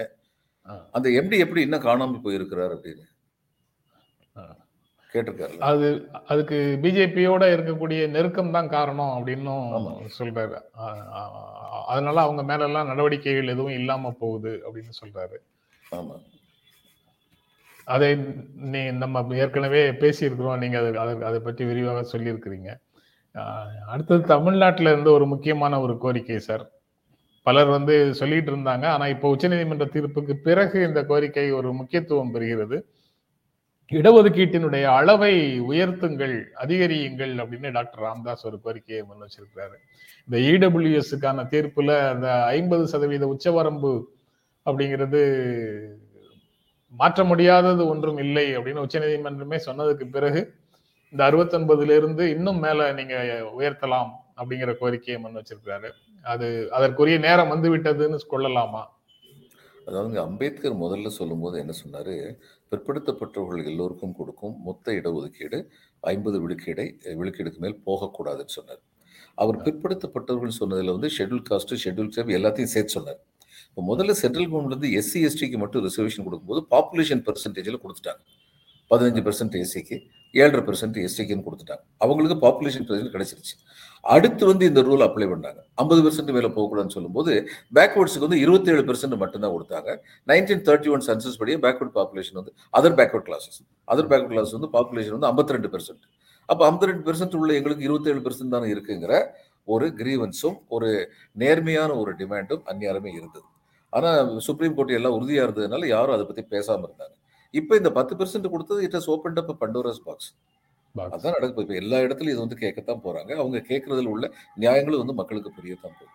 [0.95, 3.03] அந்த எம்டி எப்படி இன்னும் காணாம போயிருக்கிறார் அப்படின்னு.
[5.13, 5.88] கேட்டிருக்காரு அது
[6.25, 9.13] அதுக்கு பிஜேபியோட இருக்கக்கூடிய நெருக்கம் தான் காரணம்.
[9.17, 9.65] அப்படின்னும்
[10.20, 10.58] சொல்றாரு.
[11.88, 15.38] அதனால அவங்க மேல எல்லாம் நடவடிக்கைகள் எதுவும் இல்லாம போகுது அப்படின்னு சொல்றாரு.
[15.91, 16.15] ஆமா.
[17.86, 18.10] அதை
[18.74, 20.58] நீ நம்ம ஏற்கனவே பேசியிருக்கிறோம்.
[20.58, 22.70] நீங்க அதை அதை அதை பற்றி விரிவாக சொல்லியிருக்கிறீங்க.
[23.88, 26.65] அடுத்தது தமிழ்நாட்டில இருந்து ஒரு முக்கியமான ஒரு கோரிக்கை சார்.
[27.48, 28.86] பலர் வந்து சொல்லிட்டு இருந்தாங்க.
[28.96, 32.77] ஆனா இப்போ உச்சநீதிமன்ற தீர்ப்புக்கு பிறகு இந்த கோரிக்கை ஒரு முக்கியத்துவம் பெறுகிறது.
[33.91, 35.33] இடஒதுக்கீட்டினுடைய அளவை
[35.71, 39.77] உயர்த்துங்கள் அதிகரியுங்கள் அப்படின்னு டாக்டர் ராம்தாஸ் ஒரு கோரிக்கையை முன் வச்சிருக்கிறாரு.
[40.27, 43.93] இந்த இடபிள்யூஎஸ்க்கான தீர்ப்புல அந்த ஐம்பது சதவீத உச்சவரம்பு
[44.65, 45.22] அப்படிங்கிறது
[46.93, 50.41] மாற்ற முடியாதது ஒன்றும் இல்லை அப்படின்னு உச்சநீதிமன்றமே சொன்னதுக்கு பிறகு
[51.13, 53.15] இந்த 69 இருந்து இன்னும் மேல நீங்க
[53.59, 55.89] உயர்த்தலாம் அப்படிங்கிற கோரிக்கையை முன் வச்சிருக்காரு
[56.25, 58.83] அது அதற்குரிய நேரம் வந்து விட்டதுன்னு கொள்ளலாமா?
[59.87, 62.13] அதாவது அம்பேத்கர் முதல்ல சொல்லும்போது என்ன சொன்னாரு?
[62.74, 65.59] பிற்படுத்தப்பட்டவர்கள் எல்லோருக்கும் கொடுக்கும் மொத்த இடஒதுக்கீடு
[66.00, 66.86] ஐம்பது விழுக்கீடை
[67.22, 68.81] விழுக்கீடுக்கு மேல் போகக்கூடாதுன்னு சொன்னார்.
[69.36, 73.20] அவர் பிற்படுத்தப்பட்டவர்கள் சொன்னதுல வந்து ஷெட்யூல் காஸ்ட் ஷெட்யூல் ட்ரைப் எல்லாத்தையும் சேர்த்து சொன்னார்.
[73.70, 78.22] இப்போ முதல்ல சென்ட்ரல் கவர்மெண்ட் வந்து எஸ்சி எஸ்டிக்கு மட்டும் ரிசர்வேஷன் கொடுக்கும்போது பாப்புலேஷன் பெர்சன்டேஜில் கொடுத்துட்டாங்க.
[78.92, 79.96] பதினஞ்சு பெர்சன்ட் எஸ்சிக்கு
[80.31, 81.83] ஏழரை பெர்சன்ட் எஸ்டிக்குன்னு கொடுத்துட்டாங்க.
[81.98, 83.55] அவங்களுக்கு பாப்புலேஷன் பெர்சன்ட் கிடைச்சிருச்சு.
[84.03, 87.33] அடுத்து வந்து இந்த ரூல் அப்ளை பண்ணாங்க ஐம்பது பெர்சென்ட் மேலே போகக்கூடாதுன்னு சொல்லும்போது
[87.77, 89.89] பேக்வேர்ட்ஸுக்கு வந்து இருபத்தேழு பெர்சென்ட் மட்டும்தான் கொடுத்தாங்க.
[90.31, 93.59] நைன்டீன் தேர்ட்டி ஒன் சென்சஸ் படியே பேக்வர்ட் பாப்புலேஷன் வந்து other backward classes
[93.94, 96.03] other backward class வந்து பாப்புலேஷன் வந்து ஐம்பத்தி ரெண்டு பெர்சென்ட்
[96.50, 99.16] அப்போ ஐம்பத்தி ரெண்டு பெர்சென்ட் உள்ள எங்களுக்கு இருபத்தேழு பெர்சென்ட் தானே இருக்குங்கிற
[99.68, 100.89] ஒரு கிரீவன்ஸும் ஒரு
[101.44, 103.48] நேர்மையான ஒரு டிமாண்டும் அந்நியாரமே இருந்தது.
[103.94, 107.16] ஆனால் சுப்ரீம் கோர்ட் எல்லாம் உறுதியாக இருந்ததுனால யாரும் அதை பற்றி பேசாமல் இருந்தாங்க.
[107.53, 110.29] இப்போ இந்த பத்து பெர்சென்ட் கொடுத்தது it has open up Pandora's box
[110.98, 111.62] அதான் நடக்குது.
[111.62, 113.34] இப்போ எல்லா இடத்துலையும் இது வந்து கேட்கத்தான் போறாங்க.
[113.34, 116.06] அவங்க கேட்கறதுல உள்ள நியாயங்களும் வந்து மக்களுக்கு புரியத்தான் போகுது.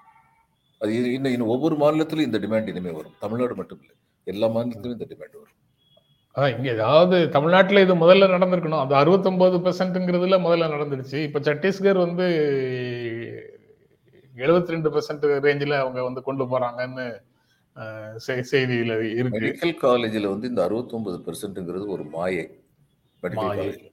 [0.79, 3.13] அது இன்னும் இன்னும் ஒவ்வொரு மாநிலத்திலும் இந்த டிமாண்ட் இனிமே வரும்.
[3.21, 3.95] தமிழ்நாடு மட்டும் இல்லை.
[4.25, 5.57] எல்லா மாநிலத்திலும் இந்த டிமாண்ட் வரும்.
[6.35, 8.81] அதான் இங்க ஏதாவது தமிழ்நாட்டுல இது முதல்ல நடந்திருக்கணும்.
[8.81, 11.23] அது 69% பெர்சன்ட்ங்கிறதுல முதல்ல நடந்துருச்சு.
[11.23, 12.27] இப்ப சத்தீஸ்கர் வந்து
[14.37, 16.47] 72% ரெண்டு பெர்சன்ட் ரேஞ்சில் அவங்க வந்து கொண்டு
[18.27, 19.41] செ- செய்தியில இருக்கு.
[19.41, 22.65] மெடிக்கல் காலேஜில் வந்து இந்த அறுபத்தொன்பது பெர்சன்ட்ங்கிறது ஒரு மாயை.
[23.23, 23.69] மெடிக்கல் மாயை.
[23.69, 23.88] காலேஜ்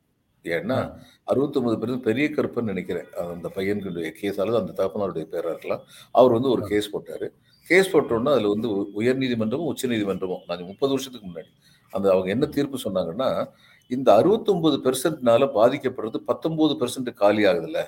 [0.51, 3.05] ஏன்னா அறுபத்தொன்பது பெர்சன்ட் பெரிய கருப்புன்னு நினைக்கிறேன்.
[3.13, 5.81] அந்த பையனுடைய கேஸ் அல்லது அந்த தகப்பனாருடைய பேரா இருக்கலாம்.
[6.11, 7.29] அவர் வந்து ஒரு கேஸ் போட்டாரு.
[7.67, 11.53] கேஸ் போட்டோன்னா அதுல வந்து உ- உயர் நீதிமன்றமும் உச்ச நீதிமன்றமும் நான் முப்பது வருஷத்துக்கு முன்னாடி.
[11.91, 13.49] அந்த அவங்க என்ன தீர்ப்பு சொன்னாங்கன்னா
[13.87, 17.85] இந்த அறுபத்தொன்பது பெர்சன்ட்னால பாதிக்கப்படுறது பத்தொன்பது பெர்சன்ட் காலி ஆகுதுல்ல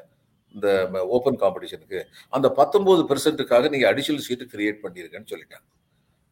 [0.54, 5.87] இந்த ஓப்பன் காம்படிஷனுக்கு அந்த பத்தொன்பது பெர்சன்ட்டுக்காக நீங்க அடிஷனல் சீட்டு கிரியேட் பண்ணிருக்கேன்னு சொல்லிட்டாங்க.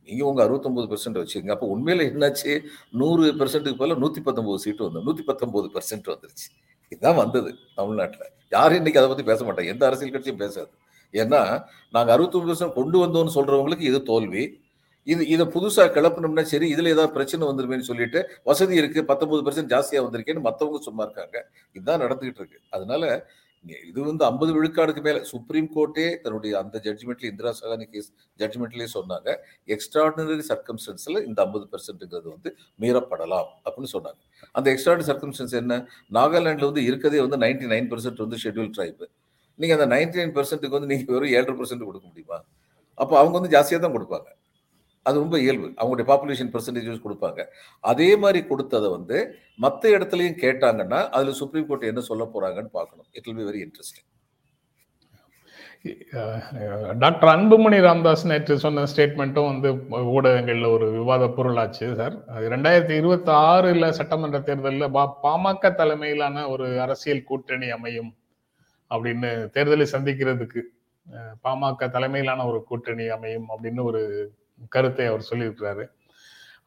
[0.08, 1.54] நீங்கள் உங்கள் அறுபத்தொம்போது பெர்சன்ட் வச்சுக்கோங்க.
[1.56, 2.54] அப்போ உண்மையில் என்னாச்சு?
[3.02, 6.48] நூறு பெர்சன்ட்டுக்கு போல நூற்றி பத்தொன்பது சீட்டு வந்து நூற்றி பத்தொம்போது பெர்சன்ட் வந்துருச்சு.
[6.92, 8.28] இதுதான் வந்தது தமிழ்நாட்டில்.
[8.56, 9.72] யாரும் இன்னைக்கு அதை பற்றி பேச மாட்டாங்க.
[9.76, 10.72] எந்த அரசியல் கட்சியும் பேசாது.
[11.14, 11.42] ஏன்னா
[11.96, 14.44] நாங்கள் அறுபத்தொம்பது பெர்சன்ட் கொண்டு வந்தோம்னு சொல்கிறவங்களுக்கு இது தோல்வி.
[15.14, 20.06] இது இதை புதுசாக கிளப்பணும்னா சரி இதில் ஏதாவது பிரச்சனை வந்துருமேன்னு சொல்லிட்டு வசதி இருக்குது பத்தொம்பது பெர்சன்ட் ஜாஸ்தியாக
[20.06, 21.38] வந்திருக்கேன்னு மற்றவங்க சும்மா இருக்காங்க.
[21.76, 22.60] இதுதான் நடந்துகிட்டு இருக்கு.
[22.76, 23.04] அதனால
[23.90, 25.24] இது வந்து ஐம்பது விழுக்காடுக்கு மேல.
[25.24, 29.38] சுப்ரீம் கோர்ட்டே தன்னுடைய அந்த ஜட்ஜ்மெண்ட்ல இந்திரா சகானி கேஸ் ஜட்ஜ்மெண்ட்லயே சொன்னாங்க.
[29.68, 34.20] எக்ஸ்ட்ராடினரி சர்க்கம்ஸ்டன்ஸ்ல இந்த ஐம்பது பெர்சன்ட்ங்கிறது வந்து மீறப்படலாம் அப்படின்னு சொன்னாங்க.
[34.52, 35.88] அந்த எக்ஸ்ட்ராடினரி சர்க்கம்ஸ்டன்ஸ் என்ன?
[36.12, 39.04] நாகாலாண்டில் வந்து இருக்கதே வந்து நைன்டி நைன் பெர்சன்ட் வந்து ஷெட்யூல் ட்ரைப்
[39.56, 42.40] நீங்க அந்த நைன்டி நைன் பெர்சன்ட்டுக்கு வந்து நீங்க வெறும் ஏழரை பெர்சன்ட் கொடுக்க முடியுமா?
[42.96, 44.28] அப்போ அவங்க வந்து ஜாஸ்தியாக தான் கொடுப்பாங்க.
[45.08, 45.68] அது ரொம்ப இயல்பு.
[45.80, 47.42] அவங்களுடைய பாப்புலேஷன் பெர்சன்டேஜ் கொடுப்பாங்க.
[47.92, 49.20] அதே மாதிரி கொடுத்ததை வந்து
[49.66, 53.10] மற்ற இடத்துலையும் கேட்டாங்கன்னா அதில் சுப்ரீம் கோர்ட் என்ன சொல்ல போகிறாங்கன்னு பார்க்கணும்.
[53.18, 54.10] It will be very interesting
[57.04, 59.70] doctor Anbumani Ramadoss நேற்று சொன்ன ஸ்டேட்மெண்ட்டும் வந்து
[60.14, 66.68] ஊடகங்களில் ஒரு விவாத பொருளாச்சு சார் அது ரெண்டாயிரத்தி இருபத்தி ஆறில் சட்டமன்ற தேர்தலில் பா பாமக தலைமையிலான ஒரு
[66.86, 68.12] அரசியல் கூட்டணி அமையும்
[68.92, 70.64] அப்படின்னு தேர்தலை சந்திக்கிறதுக்கு
[71.46, 74.04] பாமக தலைமையிலான ஒரு கூட்டணி அமையும் அப்படின்னு ஒரு
[74.76, 75.86] கருத்தை அவர் சொல்லியிருக்கிறாரு.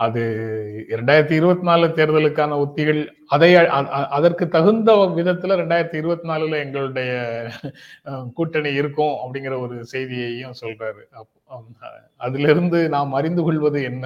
[0.05, 0.21] அது
[0.99, 3.01] ரெண்டாயிரத்தி இருபத்தி நாலு தேர்தலுக்கான உத்திகள்
[3.35, 3.49] அதை
[4.17, 7.13] அதற்கு தகுந்த விதத்துல ரெண்டாயிரத்தி இருபத்தி நாலுல எங்களுடைய
[8.37, 11.03] கூட்டணி இருக்கும் அப்படிங்கிற ஒரு செய்தியையும் சொல்றாரு.
[11.57, 14.05] அதிலிருந்து அதுல இருந்து நாம் அறிந்து கொள்வது என்ன?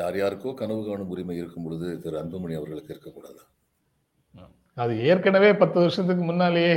[0.00, 3.40] யார் யாருக்கோ கனவு காணும் உரிமை இருக்கும் பொழுது திரு அன்புமணி அவர்களுக்கு இருக்கக்கூடாது.
[4.76, 6.76] அது ஏற்கனவே பத்து வருஷத்துக்கு முன்னாலேயே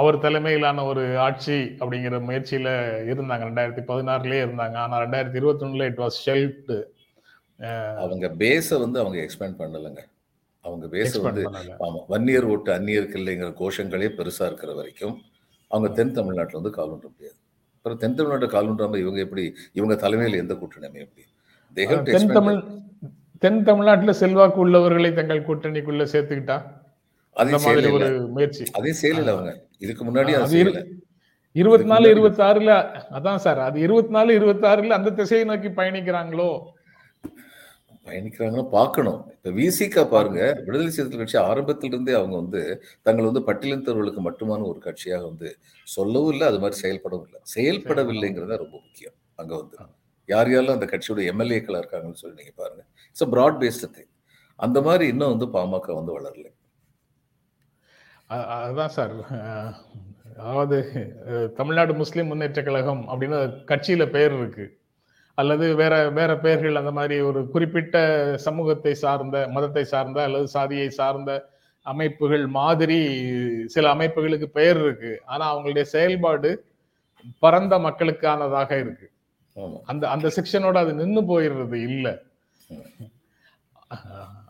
[0.00, 2.68] அவர் தலைமையிலான ஒரு ஆட்சி அப்படிங்கிற முயற்சியில
[3.12, 3.42] இருந்தாங்க.
[3.48, 4.76] ரெண்டாயிரத்தி பதினாறுலயே இருந்தாங்க.
[4.84, 6.78] ஆனா ரெண்டாயிரத்தி இருபத்தி ஒண்ணுல இட் வாஸ் ஷெல்ப்டு
[8.04, 10.02] அவங்க பேஸை வந்து அவங்க எக்ஸ்பேண்ட் பண்ணலைங்க.
[10.64, 11.74] அவங்க பேஸை வந்து பண்ணல.
[11.86, 15.16] ஆமா வன்னியர் ஓட்டு அந்நியருக்கு இல்லைங்கிற கோஷங்களே பெருசா இருக்கிற வரைக்கும்
[15.70, 17.38] அவங்க தென் தமிழ்நாட்டுல வந்து கால் ஊன்ற முடியாது.
[17.76, 19.44] அப்புறம் தென் தமிழ்நாட்டை கால் ஊன்றாம இவங்க எப்படி
[19.78, 21.32] இவங்க தலைமையில் எந்த கூட்டணி அமைய முடியும்
[21.76, 22.58] They have to தென் தமிழ்
[23.42, 26.56] தென் தமிழ்நாட்டுல செல்வாக்கு உள்ளவர்களை தங்கள் கூட்டணிக்குள்ள சேர்த்துக்கிட்டா?
[27.34, 28.64] அந்த மாதிரி ஒரு முயற்சி.
[29.28, 29.62] அவங்க.
[29.78, 30.92] இதுக்கு முன்னாடி
[31.52, 32.70] இருபத்தி நாலு இருபத்தி ஆறுல
[33.10, 36.60] அதான் சார் அது இருபத்தி நாலு இருபத்தி ஆறுல அந்த திசையை நோக்கி பயணிக்கிறாங்களோ?
[38.04, 39.30] பயணிக்கிறாங்கன்னா பார்க்கணும்.
[39.30, 44.80] இப்ப விசிகா பாருங்க விடுதலை சிறுத்தைகள் கட்சி ஆரம்பத்துல இருந்தே அவங்க வந்து தங்கள் வந்து பட்டியலினத்தவர்களுக்கு மட்டுமான ஒரு
[44.84, 47.40] கட்சியாக வந்து சொல்லவும் இல்லை அது மாதிரி செயல்படவும் இல்லை.
[47.56, 49.12] செயல்படவில்லைங்கிறது ரொம்ப முக்கியம்.
[49.34, 49.76] அங்க வந்து
[50.26, 52.84] யார் யாரெல்லாம் அந்த கட்சியோட எம்எல்ஏக்களா இருக்காங்கன்னு சொல்லி நீங்க பாருங்க.
[53.06, 54.08] இட்ஸ் ப்ராட் பேஸ்ட் திங்
[54.56, 56.44] அந்த மாதிரி இன்னும் வந்து பாமக வந்து வளரல.
[56.44, 56.63] அ-
[58.56, 59.14] அதுதான் சார்.
[60.38, 60.78] அதாவது
[61.56, 63.38] தமிழ்நாடு முஸ்லிம் முன்னேற்ற கழகம் அப்படின்னு
[63.70, 64.66] கட்சியில பெயர் இருக்கு.
[65.38, 67.96] அல்லது வேற வேற பெயர்கள் அந்த மாதிரி ஒரு குறிப்பிட்ட
[68.36, 71.32] சமூகத்தை சார்ந்த மதத்தை சார்ந்த அல்லது சாதியை சார்ந்த
[71.86, 72.98] அமைப்புகள் மாதிரி
[73.66, 75.12] சில அமைப்புகளுக்கு பெயர் இருக்கு.
[75.24, 76.50] ஆனா அவங்களுடைய செயல்பாடு
[77.38, 79.06] பரந்த மக்களுக்கானதாக இருக்கு.
[79.84, 82.08] அந்த அந்த செக்ஷனோட அது நின்னு போயிடுறது இல்ல.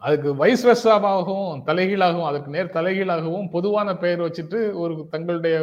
[0.04, 5.54] அதுக்கு வைஸ் வெர்சாவாகவும் தலைகீழாகவும் அதுக்கு நேர் தலைகீழாகவும் பொதுவான பெயர் வச்சுட்டு ஒரு தங்களுடைய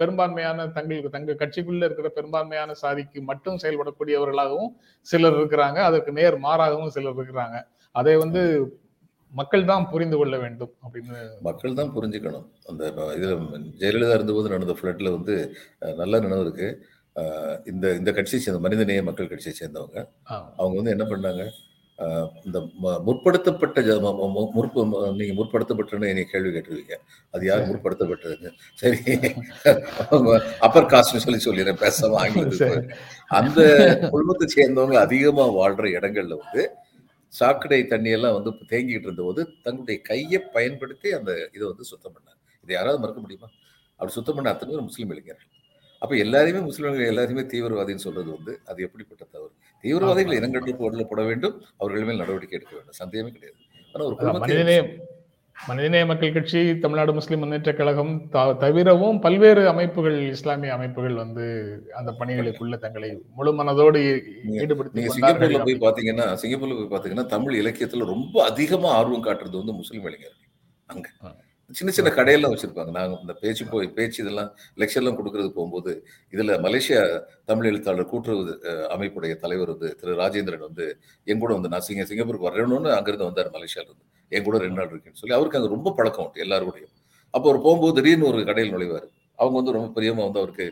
[0.00, 4.70] பெரும்பான்மையான தங்களுக்கு தங்க கட்சிக்குள்ள இருக்கிற பெரும்பான்மையான சாதிக்கு மட்டும் செயல்படக்கூடியவர்களாகவும்
[5.06, 5.78] சிலர் இருக்கிறாங்க.
[5.88, 7.58] அதற்கு நேர் மாறாகவும் சிலர் இருக்கிறாங்க.
[7.94, 8.42] அதை வந்து
[9.32, 11.16] மக்கள் தான் புரிந்து கொள்ள வேண்டும் அப்படின்னு.
[11.48, 12.46] மக்கள் தான் புரிஞ்சுக்கணும்.
[12.70, 12.82] அந்த
[13.16, 13.32] இதுல
[13.80, 15.34] ஜெயலலிதா இருந்தபோது நடந்த ஃப்ளட்ல வந்து
[16.00, 16.68] நல்ல நினைவு இருக்கு.
[17.16, 19.98] அஹ், இந்த இந்த கட்சியை சேர்ந்த மனிதநேய மக்கள் கட்சியை சேர்ந்தவங்க.
[20.58, 21.44] அவங்க வந்து என்ன பண்ணாங்க?
[22.46, 22.58] இந்த
[23.06, 23.78] முற்படுத்தப்பட்ட
[24.56, 24.82] முற்ப
[25.18, 26.96] நீங்க முற்படுத்தப்பட்டன்னு என்னை கேள்வி கேட்டிருக்கீங்க
[27.34, 28.50] அது யார் முற்படுத்தப்பட்டதுன்னு?
[28.80, 28.98] சரி.
[30.66, 31.80] அப்பர் காஸ்ட்னு சொல்லி சொல்லிடுறேன்.
[31.84, 32.94] பேசாம ஆங்கிலத்துக்கு.
[33.40, 33.60] அந்த
[34.14, 36.64] குடும்பத்தை சேர்ந்தவங்க அதிகமா வாழ்ற இடங்கள்ல வந்து
[37.32, 42.40] சாக்கடை தண்ணியெல்லாம் வந்து தேங்கிட்டு இருந்தபோது தங்களுடைய கையை பயன்படுத்தி அந்த இதை வந்து சுத்தம் பண்ணாங்க.
[42.64, 43.48] இதை யாராவது மறக்க முடியுமா?
[44.00, 45.52] அப்படி சுத்தம் பண்ண அத்தனை முஸ்லீம் இளைஞர்கள்.
[46.02, 49.52] அப்ப எல்லாரையுமே முஸ்லீம்கள் எல்லாரையுமே தீவிரவாதின்னு சொல்றது வந்து அது எப்படிப்பட்ட தவறு?
[49.84, 50.38] தீவிரவாதிகள் ஆமா.
[50.40, 50.72] இனங்கட்டு
[51.06, 52.94] போட வேண்டும் அவர்கள் மேல் நடவடிக்கை எடுக்க வேண்டும்.
[52.94, 53.58] சந்தேகமே கிடையாது.
[53.94, 54.80] ஆனா ஒரு மனிதநேய
[55.56, 61.44] மனிதநேய மக்கள் கட்சி தமிழ்நாடு முஸ்லிம் முன்னேற்ற கழகம் த- தவிரவும் பல்வேறு அமைப்புகள் இஸ்லாமிய அமைப்புகள் வந்து
[61.94, 64.00] அந்த பணிகளுக்குள்ள தங்களை முழு மனதோடு
[64.56, 70.04] ஈடுபடுத்தி சிங்கப்பூர்ல போய் பாத்தீங்கன்னா சிங்கப்பூர்ல போய் பாத்தீங்கன்னா தமிழ் இலக்கியத்துல ரொம்ப அதிகமா ஆர்வம் காட்டுறது வந்து முஸ்லீம்
[70.04, 70.46] இளைஞர்கள்
[70.88, 71.08] அங்க.
[71.76, 72.90] சின்ன சின்ன கடையெல்லாம் வச்சிருப்பாங்க.
[72.96, 74.50] நாங்க இந்த பேச்சு போய் பேச்சு இதெல்லாம்
[74.80, 75.92] லெக்சர்லாம் கொடுக்கறது போகும்போது
[76.34, 77.00] இதுல மலேசியா
[77.50, 78.54] தமிழ் எழுத்தாளர் கூட்டுறவு
[78.94, 80.86] அமைப்புடைய தலைவர் வந்து திரு ராஜேந்திரன் வந்து
[81.30, 84.04] என் கூட வந்து நான் சிங்க சிங்கப்பூருக்கு வரணும்னு அங்கிருந்து வந்தார் மலேசியால இருந்து.
[84.32, 86.94] என் கூட ரெண்டு நாள் இருக்குன்னு சொல்லி அவருக்கு அங்க ரொம்ப பழக்கம் உண்டு எல்லாரும் கூடயும்
[87.34, 89.08] அப்போ அவர் போகும்போது திடீர்னு ஒரு கடையில் நுழைவார்.
[89.38, 90.64] அவங்க வந்து ரொம்ப பிரியமா வந்து அவருக்கு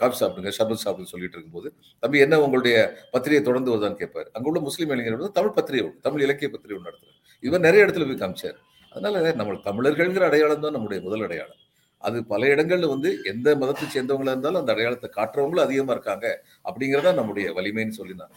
[0.00, 1.68] காஃபி சாப்பிடுங்க ஷர்பத் சாப்பிடுன்னு சொல்லிட்டு இருக்கும்போது
[2.02, 2.76] தம்பி என்ன உங்களுடைய
[3.14, 6.88] பத்திரிகை தொடர்ந்து வருதான்னு கேட்பாரு அங்க உள்ள முஸ்லீம் இளைஞர்கள் வந்து தமிழ் பத்திரிகை தமிழ் இலக்கிய பத்திரிகை ஒன்று
[6.90, 7.18] நடத்துறாரு.
[7.48, 8.58] இவர் நிறைய இடத்துல போய் காமிச்சார்.
[8.92, 11.58] அதனால நம்ம தமிழர்கள்ங்கிற அடையாளம் தான் நம்முடைய முதல் அடையாளம்.
[12.02, 16.26] அது பல இடங்கள்ல வந்து எந்த மதத்தை சேர்ந்தவங்களா இருந்தாலும் அந்த அடையாளத்தை காட்டுறவங்களும் அதிகமா இருக்காங்க
[16.68, 18.34] அப்படிங்கறதா நம்முடைய வலிமைன்னு சொல்லி நான்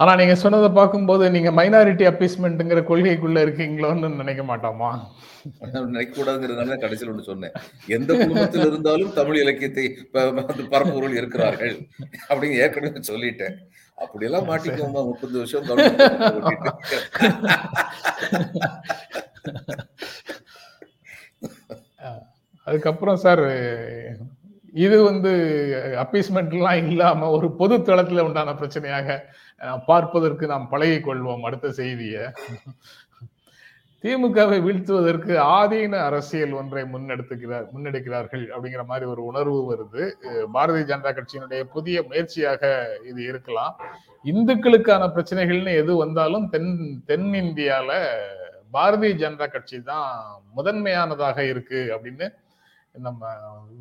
[0.00, 4.90] ஆனா நீங்க சொன்னதை பார்க்கும்போது நீங்க மைனாரிட்டி அப்பீஸ்மெண்ட்ங்கிற கொள்கைக்குள்ள இருக்கீங்களோன்னு நினைக்க மாட்டோமா?
[5.86, 7.54] நினைக்க கூடாதுங்கிறதுனால கடைசியில் ஒன்று சொன்னேன்.
[7.96, 9.84] எந்த குடும்பத்தில் இருந்தாலும் தமிழ் இலக்கியத்தை
[10.72, 11.74] பரப்புவர்கள் இருக்கிறார்கள்
[12.28, 13.56] அப்படின்னு ஏற்கனவே சொல்லிட்டேன்.
[14.04, 15.66] அப்படியெல்லாம் மாட்டிக்கோமா முப்பது வருஷம்.
[22.66, 23.44] அதுக்கப்புறம் சார்
[24.84, 25.32] இது வந்து
[26.02, 29.18] அப்பீஸ்மெண்ட்லாம் இல்லாம ஒரு பொது தளத்துல உண்டான பிரச்சனையாக
[29.86, 32.24] பார்ப்பதற்கு நாம் பழகிக் கொள்வோம் அடுத்த செய்தியை
[34.04, 40.02] திமுகவை வீழ்த்துவதற்கு ஆதீன அரசியல் ஒன்றை முன்னெடுத்துக்கிறார் முன்னெடுக்கிறார்கள் அப்படிங்கிற மாதிரி ஒரு உணர்வு வருது.
[40.54, 42.62] பாரதிய ஜனதா கட்சியினுடைய புதிய முயற்சியாக
[43.10, 43.74] இது இருக்கலாம்.
[44.24, 46.72] இந்துக்களுக்கான பிரச்சனைகள்னு எது வந்தாலும் தென்
[47.10, 47.90] தென்னிந்தியால
[48.74, 50.10] பாரதிய ஜனதா கட்சி தான்
[50.56, 52.26] முதன்மையானதாக இருக்கு அப்படின்னு
[52.96, 53.30] நம்ம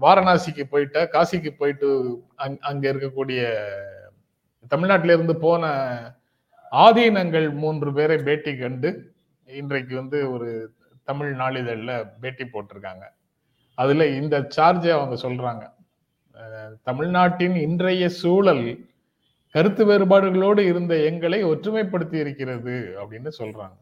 [0.04, 1.90] வாரணாசிக்கு போயிட்ட காசிக்கு போயிட்டு
[2.44, 3.42] அங் அங்க இருக்கக்கூடிய
[4.72, 5.66] தமிழ்நாட்டில இருந்து போன
[6.72, 8.90] ஆதீனங்கள் மூன்று பேரை பேட்டி கண்டு
[9.62, 10.50] இன்றைக்கு வந்து ஒரு
[11.10, 13.06] தமிழ் நாளிதழ்ல பேட்டி போட்டிருக்காங்க.
[13.78, 15.64] அதுல இந்த சார்ஜை அவங்க சொல்றாங்க.
[16.90, 18.66] தமிழ்நாட்டின் இன்றைய சூழல்
[19.56, 23.78] கருத்து வேறுபாடுகளோடு இருந்த எங்களை ஒற்றுமைப்படுத்தி இருக்கிறது அப்படின்னு சொல்றாங்க.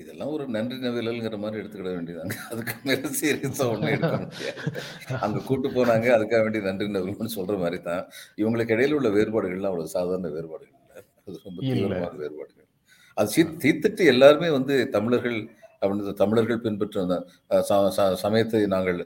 [0.00, 2.36] இதெல்லாம் ஒரு நன்றி நவிழல்ங்கிற மாதிரி எடுத்துக்கிட வேண்டியதாங்க.
[2.52, 8.02] அதுக்கு மேல சீரியஸா ஒண்ணும் எடுக்க அங்க கூட்டு போனாங்க அதுக்காக வேண்டி நன்றி நவிழ்னு சொல்ற மாதிரி தான்
[8.42, 10.80] இவங்களுக்கு இடையில உள்ள வேறுபாடுகள்லாம் அவ்வளவு சாதாரண வேறுபாடுகள்
[11.28, 11.58] அது ரொம்ப.
[11.68, 12.63] தீவிரமான வேறுபாடுகள்.
[13.16, 15.38] அது சீ- தீர்த்துட்டு எல்லாருமே வந்து தமிழர்கள்
[15.82, 17.16] அப்படின்னு தமிழர்கள் பின்பற்ற அந்த
[17.50, 18.98] அஹ், ச- ச- சமயத்தை நாங்கள்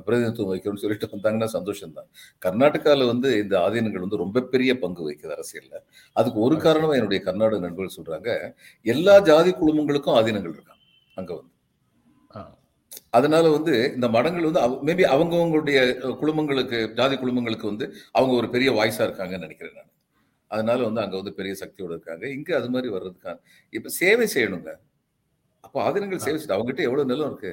[0.00, 2.08] பிரதிநிதித்துவம் வைக்கிறோம்னு சொல்லிட்டு வந்தாங்கன்னா சந்தோஷம் தான்
[2.42, 5.74] கர்நாடகாவில் வந்து இந்த ஆதீனங்கள் வந்து ரொம்ப பெரிய பங்கு வகிக்குது அரசியல்ல.
[6.16, 8.30] அதுக்கு ஒரு காரணமா என்னுடைய கர்நாடக நண்பர்கள் சொல்றாங்க
[8.86, 10.84] எல்லா ஜாதி குழுமங்களுக்கும் ஆதீனங்கள் இருக்காங்க
[11.16, 11.54] அங்க வந்து.
[13.10, 15.78] அதனால வந்து இந்த மடங்கள் வந்து மேபி அவங்கவங்களுடைய
[16.20, 19.90] குழுமங்களுக்கு ஜாதி குழுமங்களுக்கு வந்து அவங்க ஒரு பெரிய வாய்ஸா இருக்காங்கன்னு நினைக்கிறேன் நான்.
[20.50, 22.24] அதனால வந்து அங்க வந்து பெரிய சக்தியோட இருக்காங்க.
[22.36, 23.38] இங்க அது மாதிரி வர்றதுக்கான
[23.72, 24.70] இப்ப சேவை செய்யணுங்க.
[25.64, 27.52] அப்போ ஆதீனங்கள் சேவை செய்ய அவங்ககிட்ட எவ்வளவு நிலம் இருக்கு?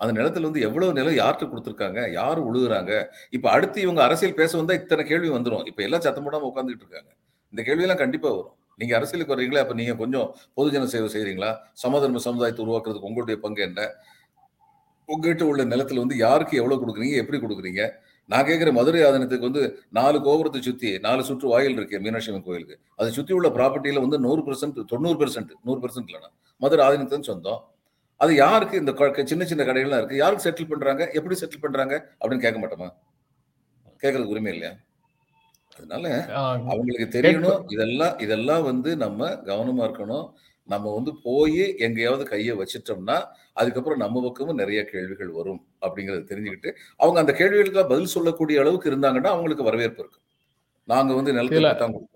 [0.00, 2.10] அந்த நிலத்துல வந்து எவ்வளவு நிலம் யார்கிட்ட கொடுத்துருக்காங்க?
[2.12, 2.92] யார் உழுகுறாங்க?
[3.30, 5.66] இப்ப அடுத்து இவங்க அரசியல் பேச வந்தா இத்தனை கேள்வி வந்துரும்.
[5.66, 7.10] இப்ப எல்லாம் சத்தம் போடாம உட்காந்துட்டு இருக்காங்க.
[7.52, 8.56] இந்த கேள்வியெல்லாம் கண்டிப்பா வரும்.
[8.78, 9.58] நீங்க அரசியலுக்கு வர்றீங்களா?
[9.58, 11.50] அப்ப நீங்க கொஞ்சம் பொதுஜன சேவை செய்றீங்களா?
[11.72, 13.80] சமதர்ம சமுதாயத்தை உருவாக்குறதுக்கு உங்களுடைய பங்கு என்ன?
[15.08, 17.16] உங்ககிட்ட உள்ள நிலத்துல வந்து யாருக்கு எவ்வளவு கொடுக்குறீங்க?
[17.22, 17.82] எப்படி கொடுக்குறீங்க?
[18.26, 22.76] நான் கேட்கிற மதுரை ஆதீனத்துக்கு வந்து நாலு கோபுரத்தை சுத்தி நாலு சுற்று வாயில் இருக்கு மீனாட்சி அம்மன் கோயிலுக்கு.
[22.96, 27.62] அதை சுத்தி உள்ள ப்ராப்பர்ட்டியில வந்து நூறு பெர்சென்ட் தொண்ணூறு பெர்சென்ட் நூறு பெர்சென்ட் இல்லைனா மதுரை ஆதீனத்தின் சொந்தம்.
[28.16, 28.92] அது யாருக்கு இந்த
[29.24, 30.16] சின்ன சின்ன கடைகள்லாம் இருக்கு?
[30.16, 31.10] யாருக்கு செட்டில் பண்றாங்க?
[31.18, 31.94] எப்படி செட்டில் பண்றாங்க?
[32.20, 32.88] அப்படின்னு கேட்க மாட்டோமா?
[34.02, 34.74] கேட்கறதுக்கு உரிமை இல்லையா?
[35.76, 37.60] அதனால அவங்களுக்கு தெரியணும்.
[37.72, 40.26] இதெல்லாம் இதெல்லாம் வந்து நம்ம கவனமா இருக்கணும்.
[40.68, 43.16] நம்ம வந்து போய் எங்கேயாவது கையை வச்சிட்டோம்னா
[43.56, 46.70] அதுக்கப்புறம் நம்ம பக்கமும் நிறைய கேள்விகள் வரும் அப்படிங்கறத தெரிஞ்சுக்கிட்டு
[47.00, 50.24] அவங்க அந்த கேள்விகளுக்கு பதில் சொல்லக்கூடிய அளவுக்கு இருந்தாங்கன்னா அவங்களுக்கு வரவேற்பு இருக்கும்
[50.88, 51.42] நாங்க வந்து இல்ல.
[51.48, 52.08] நிலத்தை தான் கொடுப்போம்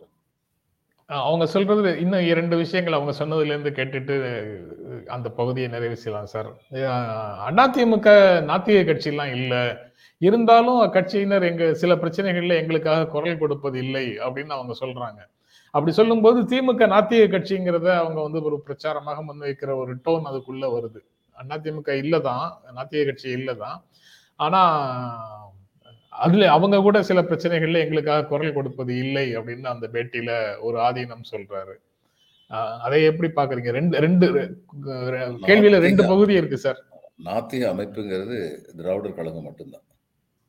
[1.11, 4.15] அவங்க சொல்றது இன்னும் இரண்டு விஷயங்கள் அவங்க சொன்னதுல இருந்து கேட்டுட்டு
[5.09, 6.49] அந்த பகுதியை நிறைவு செய்யலாம் சார்.
[7.51, 8.09] அதிமுக
[8.49, 9.55] நாத்திக கட்சியெல்லாம் இல்ல.
[10.21, 15.21] இருந்தாலும் அக்கட்சியினர் எங்க சில பிரச்சனைகள்ல எங்களுக்காக குரல் கொடுப்பது இல்லை அப்படின்னு அவங்க சொல்றாங்க.
[15.77, 21.01] அப்படி சொல்லும்போது திமுக நாத்திக கட்சிங்கிறத அவங்க வந்து ஒரு பிரச்சாரமாக முன்வைக்கிற ஒரு டோன் அதுக்குள்ள வருது.
[21.41, 23.79] அதிமுக இல்லதான் நாத்திக கட்சி இல்லதான்.
[24.45, 24.61] ஆனா
[26.25, 31.75] அதுல அவங்க கூட சில பிரச்சனைகள்ல எங்களுக்காக குரல் கொடுப்பது இல்லை அப்படின்னு அந்த பேட்டியில ஒரு ஆதீனம் சொல்றாரு.
[32.85, 33.71] அதை எப்படி பாக்குறீங்க?
[33.79, 34.27] ரெண்டு ரெண்டு
[35.49, 36.81] கேள்வியில ரெண்டு பகுதி இருக்கு சார்.
[37.25, 38.39] நாத்திக அமைப்புங்கிறது
[38.77, 39.87] திராவிடர் கழகம் மட்டும்தான்.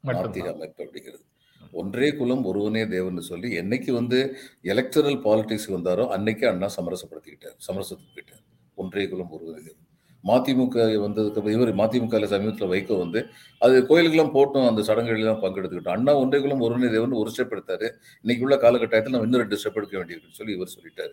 [0.08, 1.26] நாத்திக அமைப்பு அப்படிங்கிறது.
[1.72, 8.46] ஒன்றே குலம் ஒருவனே தேவன் சொல்லி என்னைக்கு வந்து எலக்டரல் பாலிடிக்ஸ் வந்தாரோ அன்னைக்கு அண்ணா சமரசப்படுத்திக்கிட்டார் சமரசத்துக்கிட்டார்.
[8.76, 9.86] ஒன்றே குலம் ஒருவனே தேவன்.
[10.24, 13.26] மதிமுக வந்ததுக்கு இவர் மதிமுக சமீபத்தில் வைகோ வந்து
[13.60, 15.90] அது கோயிலுக்கெல்லாம் போட்டோம் அந்த சடங்குகளெல்லாம் பங்கெடுத்துக்கிட்டோம்.
[15.90, 17.92] அண்ணா ஒன்றே குலம் ஒருவனே தேவன் ஒரு ஸ்டெப் எடுத்தாரு.
[18.22, 21.12] இன்னைக்கு உள்ள காலகட்டத்தில் நம்ம இன்னும் ரெண்டு ஸ்டெப் எடுக்க வேண்டியிருக்குன்னு சொல்லி இவர் சொல்லிட்டாரு.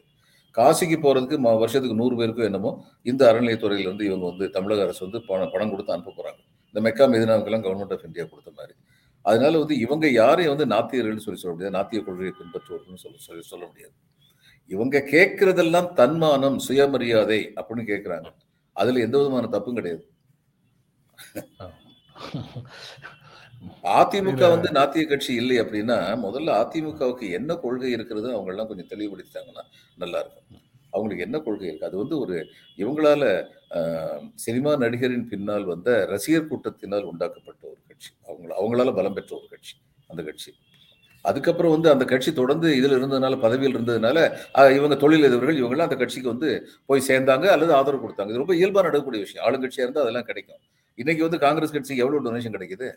[0.57, 5.51] காசிக்கு போறதுக்கு ம- வருஷத்துக்கு நூறு பேருக்கும் என்னமோ இந்த அறநிலையத்துறையிலேருந்து இவங்க வந்து தமிழக அரசு வந்து பணம்
[5.53, 6.67] பணம் கொடுத்து அனுப்ப போறாங்க.
[6.67, 8.75] இந்த மெக்கா மெதினாவுக்கெல்லாம் கவர்மெண்ட் ஆஃப் இந்தியா கொடுத்த மாதிரி.
[9.25, 11.79] அதனால வந்து இவங்க யாரையும் வந்து நாத்தியர்கள்னு சொல்லி சொல்ல முடியாது.
[11.79, 13.93] நாத்திய கொள்கையை பின்பற்றுவர்கள்னு சொல்ல சொல்லி சொல்ல முடியாது.
[14.71, 18.29] இவங்க கேட்கறதெல்லாம் தன்மானம் சுயமரியாதை அப்படின்னு கேட்கறாங்க.
[18.77, 20.07] அதுல எந்த விதமான தப்பும் கிடையாது.
[23.95, 29.63] அதிமுக வந்து நாத்திய கட்சி இல்லை அப்படின்னா முதல்ல அதிமுகவுக்கு என்ன கொள்கை இருக்கிறது அவங்க எல்லாம் கொஞ்சம் தெளிவுபடுத்திட்டாங்கன்னா
[29.99, 30.64] நல்லா இருக்கும்.
[30.95, 31.89] அவங்களுக்கு என்ன கொள்கை இருக்கு?
[31.91, 32.37] அது வந்து ஒரு
[32.83, 33.23] இவங்களால
[34.45, 38.11] சினிமா நடிகரின் பின்னால் வந்த ரசிகர் கூட்டத்தினால் உண்டாக்கப்பட்ட ஒரு கட்சி.
[38.29, 39.75] அவங்கள அவங்களால பலம் பெற்ற ஒரு கட்சி
[40.13, 40.51] அந்த கட்சி.
[41.25, 44.19] அதுக்கப்புறம் வந்து அந்த கட்சி தொடர்ந்து இதில் இருந்ததுனால பதவியில் இருந்ததுனால
[44.79, 46.49] இவங்க தொழிலதிபர்கள் இவங்கெல்லாம் அந்த கட்சிக்கு வந்து
[46.89, 48.33] போய் சேர்ந்தாங்க அல்லது ஆதரவு கொடுத்தாங்க.
[48.33, 49.45] இது ரொம்ப இயல்பாக நடக்கக்கூடிய விஷயம்.
[49.47, 50.61] ஆளுங்கட்சியாக இருந்தால் அதெல்லாம் கிடைக்கும்.
[51.03, 52.89] இன்னைக்கு வந்து காங்கிரஸ் கட்சிக்கு எவ்வளோ டொனேஷன் கிடைக்குது?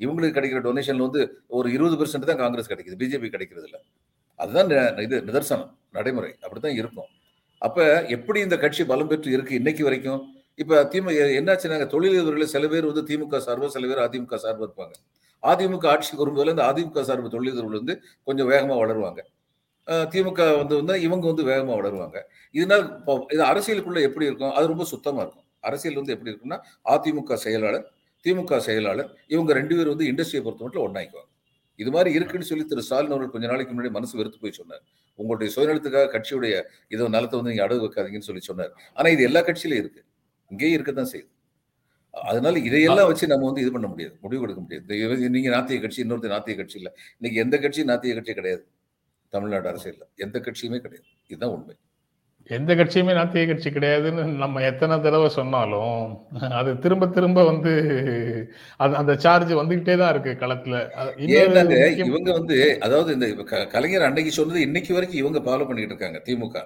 [0.00, 1.22] இவங்களுக்கு கிடைக்கிற டொனேஷன்ல வந்து
[1.58, 2.98] ஒரு இருபது பெர்சென்ட் தான் காங்கிரஸ் கிடைக்குது.
[3.02, 3.80] பிஜேபி கிடைக்கிறது இல்லை
[4.38, 4.70] அதுதான்
[5.06, 6.30] இது நிதர்சனம் நடைமுறை.
[6.44, 7.10] அப்படி தான் இருக்கும்.
[7.66, 7.78] அப்ப
[8.16, 10.20] எப்படி இந்த கட்சி பலம் பெற்று இருக்கு இன்னைக்கு வரைக்கும்?
[10.62, 14.94] இப்ப திமுக என்னாச்சுனாங்க தொழிலதிபர்கள் சில பேர் வந்து திமுக சார்பு சில பேர் அதிமுக சார்பு இருப்பாங்க.
[15.42, 17.94] அதிமுக ஆட்சிக்கு வரும்போதுல இந்த அதிமுக சார்பு தொழிலதிபர்கள் வந்து
[18.28, 19.20] கொஞ்சம் வேகமா வளருவாங்க.
[20.12, 22.18] திமுக வந்து வந்து இவங்க வந்து வேகமாக வளருவாங்க.
[22.54, 24.52] இதனால் இப்போ இது அரசியலுக்குள்ளே எப்படி இருக்கும்?
[24.58, 25.46] அது ரொம்ப சுத்தமாக இருக்கும்.
[25.68, 26.58] அரசியல் வந்து எப்படி இருக்கும்னா
[26.94, 27.86] அதிமுக செயலாளர்
[28.24, 31.30] திமுக செயலாளர் இவங்க ரெண்டு பேரும் வந்து இண்டஸ்ட்ரியை பொறுத்த மட்டும் ஒன்றாய்க்குவாங்க
[31.78, 34.82] இது மாதிரி இருக்குன்னு சொல்லி திரு ஸ்டாலின் அவர்கள் கொஞ்ச நாளைக்கு முன்னாடி மனசு வெறுத்து போய் சொன்னார்.
[35.18, 36.54] உங்களுடைய சுயநலத்துக்காக கட்சியுடைய
[36.88, 38.72] இதோ நலத்தை வந்து நீங்க அடகு வைக்காதீங்கன்னு சொல்லி சொன்னார்.
[38.94, 40.02] ஆனா இது எல்லா கட்சியிலும் இருக்கு.
[40.50, 41.30] இங்கேயும் இருக்கத்தான் செய்யுது.
[42.14, 44.14] அதனால இதையெல்லாம் வச்சு நம்ம வந்து இது பண்ண முடியாது.
[44.20, 44.84] முடிவு எடுக்க முடியாது.
[44.98, 46.92] இந்த நீங்க நாத்திய கட்சி இன்னொருத்தர் நாத்திய கட்சி இல்லை.
[47.20, 48.64] இன்னைக்கு எந்த கட்சியும் நாத்திய கட்சி கிடையாது.
[49.32, 50.04] தமிழ்நாடு அரசியல்ல.
[50.16, 51.08] எந்த கட்சியுமே கிடையாது.
[51.28, 51.74] இதுதான் உண்மை.
[52.50, 56.06] எந்த கட்சியுமே நாத்திய கட்சி கிடையாதுன்னு நம்ம எத்தனை தடவை சொன்னாலும்
[56.60, 57.72] அது திரும்ப திரும்ப வந்து
[58.82, 60.76] அது அந்த சார்ஜ் வந்துகிட்டே தான் இருக்கு களத்துல.
[62.08, 66.64] இவங்க வந்து அதாவது இந்த கலைஞர் அன்னைக்கு சொன்னது இன்னைக்கு வரைக்கும் இவங்க ஃபாலோ பண்ணிட்டு இருக்காங்க திமுக.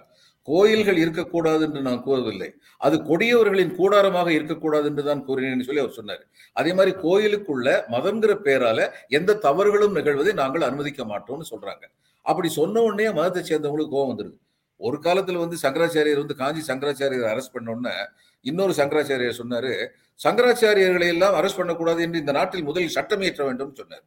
[0.49, 2.49] கோயில்கள் இருக்கக்கூடாது என்று நான் கூறவில்லை.
[2.87, 6.25] அது கொடியவர்களின் கூடாரமாக இருக்கக்கூடாது என்று தான் கூறினேன்னு சொல்லி அவர் சொன்னார்.
[6.57, 11.85] அதே மாதிரி கோயிலுக்குள்ள மதங்கிற பேரால எந்த தவறுகளும் நிகழ்வதை நாங்கள் அனுமதிக்க மாட்டோம்னு சொல்றாங்க.
[12.27, 14.37] அப்படி சொன்ன உடனே மதத்தை சேர்ந்தவங்களுக்கு கோவம் வந்துருது.
[14.77, 17.95] ஒரு காலத்துல வந்து சங்கராச்சாரியர் வந்து காஞ்சி சங்கராச்சாரியர் அரெஸ்ட் பண்ணோன்னே
[18.41, 19.89] இன்னொரு சங்கராச்சாரியர் சொன்னாரு
[20.25, 24.05] சங்கராச்சாரியர்களை எல்லாம் அரெஸ்ட் பண்ணக்கூடாது என்று இந்த நாட்டில் முதலில் சட்டம் இயற்ற வேண்டும் சொன்னார்.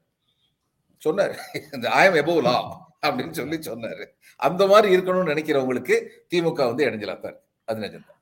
[0.97, 1.35] சொன்னார்.
[1.71, 2.55] இந்த ஆயம் எபோவ் லா
[3.07, 4.05] அப்படின்னு சொல்லி சொன்னாரு.
[4.35, 5.95] அந்த மாதிரி இருக்கணும்னு நினைக்கிறவங்களுக்கு
[6.33, 7.47] திமுக வந்து இடைஞ்சலாத்தான் இருக்கு.
[7.65, 8.18] அது நிஜம்தான்.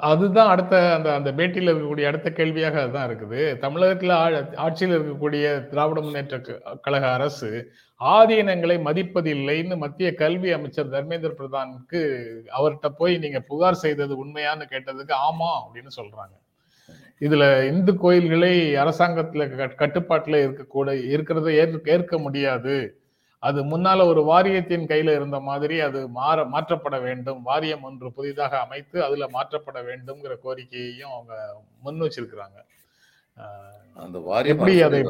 [0.00, 3.58] அதுதான் அடுத்த அந்த அந்த பேட்டியில் இருக்கக்கூடிய அடுத்த கேள்வியாக அதுதான் இருக்குது.
[3.58, 7.72] தமிழகத்தில் ஆ- ஆட்சியில் இருக்கக்கூடிய திராவிட முன்னேற்ற க- கழக அரசு
[8.04, 12.24] ஆதீனங்களை மதிப்பதில்லைன்னு மத்திய கல்வி அமைச்சர் தர்மேந்திர பிரதானுக்கு
[12.60, 16.40] அவர்கிட்ட போய் நீங்க புகார் செய்தது உண்மையான்னு கேட்டதுக்கு ஆமா அப்படின்னு சொல்றாங்க.
[17.20, 23.01] இதுல இந்து கோயில்களை அரசாங்கத்துல கட்- கட்டுப்பாட்டுல இருக்கக்கூட இருக்கிறத ஏற்க முடியாது.
[23.42, 27.42] அது முன்னால ஒரு வாரியத்தின் கையில இருந்த மாதிரி அது மாற மாற்றப்பட வேண்டும்.
[27.42, 32.64] வாரியம் ஒன்று புதிதாக அமைத்து அதுல மாற்றப்பட வேண்டும்ங்கிற கோரிக்கையையும் அவங்க முன் வச்சிருக்கிறாங்க.
[33.96, 35.04] அந்த வாரியம் எப்படி அதை-.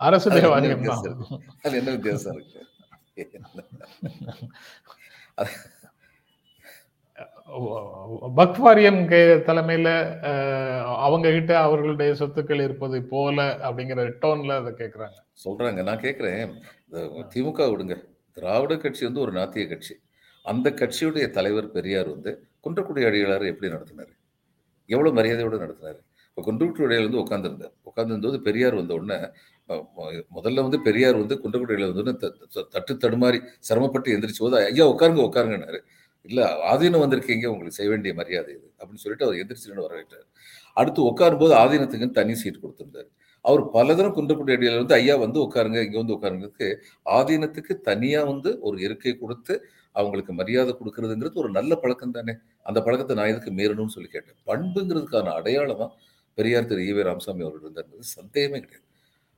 [0.00, 0.84] அரசு வாரியம்
[1.74, 2.66] என்ன வித்தியாசம் இருக்கு?
[8.34, 9.88] பக் வாரியம் கே- தலைமையில
[11.06, 15.82] அவங்க கிட்ட அவர்களுடைய சொத்துக்கள் இருப்பது போல அப்படிங்கிற டோன்ல அதை கேட்குறாங்க சொல்றாங்க.
[15.82, 16.52] நான் கேட்குறேன்
[17.34, 17.96] திமுக விடுங்க.
[18.36, 19.94] திராவிட கட்சி வந்து ஒரு நாத்திய கட்சி.
[20.44, 22.32] அந்த கட்சியுடைய தலைவர் பெரியார் வந்து
[22.64, 24.12] குன்றக்குடி அடிகளார் எப்படி நடத்தினார்?
[24.88, 26.00] எவ்வளோ மரியாதையோடு நடத்தினார்?
[26.28, 29.18] இப்போ குன்றக்குடி அடிகளார் வந்து உட்காந்துருந்தார் உட்காந்துருந்தது பெரியார் வந்த உடனே
[30.36, 32.32] முதல்ல வந்து பெரியார் வந்து குன்றக்குடி அடிகளார் வந்து
[32.70, 35.80] தட்டு தடுமாறி சிரமப்பட்டு எந்திரிச்சு போது ஐயா உட்காருங்க உட்காருங்கன்னாரு.
[36.28, 40.26] இல்லை ஆதீனம் வந்திருக்கீங்க உங்களுக்கு செய்ய வேண்டிய மரியாதை இது அப்படின்னு சொல்லிட்டு அவர் எந்திரிச்சுன்னு வரவேற்றார்.
[40.76, 43.08] அடுத்து உட்காரும்போது ஆதீனத்துக்குன்னு தனி சீட் கொடுத்துருந்தார்.
[43.44, 46.68] அவர் பலதரம் குன்றக்குடி அடியில் வந்து ஐயா வந்து உட்காருங்க இங்கே வந்து உட்காருங்கிறதுக்கு
[47.18, 49.54] ஆதீனத்துக்கு தனியாக வந்து ஒரு இருக்கை கொடுத்து
[49.96, 52.34] அவங்களுக்கு மரியாதை கொடுக்கறதுங்கிறது ஒரு நல்ல பழக்கம் தானே.
[52.68, 54.38] அந்த பழக்கத்தை நான் எதுக்கு மீறணும்னு சொல்லி கேட்டேன்.
[54.50, 55.90] பண்புங்கிறதுக்கான அடையாளமாக
[56.38, 58.86] பெரியார் திரு ஈவே ராமசாமி அவர்கள் இருந்தார் சந்தேகமே கிடையாது.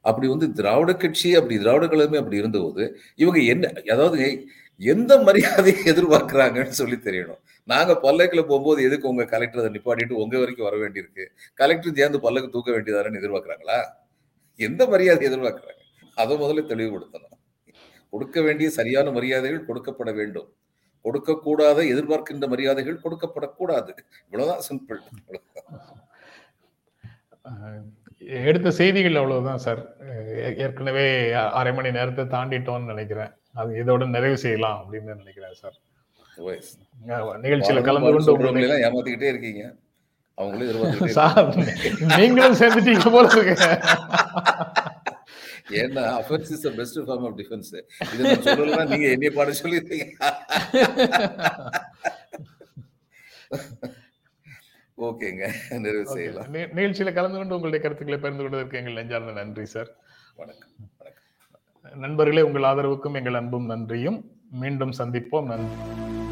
[0.04, 2.84] அப்படி வந்து திராவிட கட்சி அப்படி திராவிட கழகமே அப்படி இருந்தபோது
[3.22, 4.18] இவங்க என்ன அதாவது
[4.80, 7.40] எந்த மரியாதையை எதிர்பார்க்குறாங்கன்னு சொல்லி தெரியணும்.
[7.72, 11.24] நாங்கள் பல்லக்கில் போகும்போது எதுக்கு உங்கள் கலெக்டர் அதை நிப்பாட்டிட்டு உங்கள் வரைக்கும் வர வேண்டியிருக்கு?
[11.60, 13.78] கலெக்டர் சேர்ந்து பல்லக்கு தூக்க வேண்டியதாரன்னு எதிர்பார்க்குறாங்களா?
[14.60, 15.82] எந்த மரியாதை எதிர்பார்க்குறாங்க?
[16.22, 17.38] அதை முதல்ல தெளிவுபடுத்தணும்.
[18.10, 20.48] கொடுக்க வேண்டிய சரியான மரியாதைகள் கொடுக்கப்பட வேண்டும்.
[21.04, 23.92] கொடுக்கக்கூடாத எதிர்பார்க்கின்ற மரியாதைகள் கொடுக்கப்படக்கூடாது.
[24.26, 25.00] இவ்வளவுதான் சிம்பிள்
[28.50, 29.80] எடுத்த செய்திகள் அவ்வளவுதான் சார்
[30.64, 31.06] ஏற்கனவே
[31.58, 33.32] அரை மணி நேரத்தை தாண்டிட்டோம்னு நினைக்கிறேன்.
[33.54, 35.76] அது இதோட நிறைவு செய்யலாம் அப்படின்னு நினைக்கிறேன் சார்.
[37.44, 38.32] நிகழ்ச்சியில கலந்து கொண்டு
[38.86, 39.62] ஏமாத்திக்கிட்டே இருக்கீங்க.
[40.38, 41.48] அவங்களும் சார்
[42.14, 43.66] நீங்களும் சேர்ந்துட்டீங்க போல இருக்கு.
[45.80, 47.70] ஏன்னா offence is best form of defence
[48.14, 48.22] இது
[48.72, 50.06] நான் நீங்க என்னைய பாட சொல்லிருக்கீங்க
[54.98, 55.44] ஓகேங்க
[55.78, 56.06] நிறைவு.
[56.06, 56.50] செய்யலாம்.
[56.76, 59.90] நிகழ்ச்சியில கலந்து கொண்டு உங்களுடைய கருத்துக்களை பகிர்ந்து கொண்டதற்கு எங்கள் நெஞ்சார்ந்த நன்றி சார்.
[60.36, 60.74] வணக்கம்.
[61.92, 64.24] நண்பர்களே உங்கள் ஆதரவுக்கும் எங்கள் அன்பும் நன்றியும்.
[64.50, 65.46] மீண்டும் சந்திப்போம்.
[65.46, 66.23] நன்றி.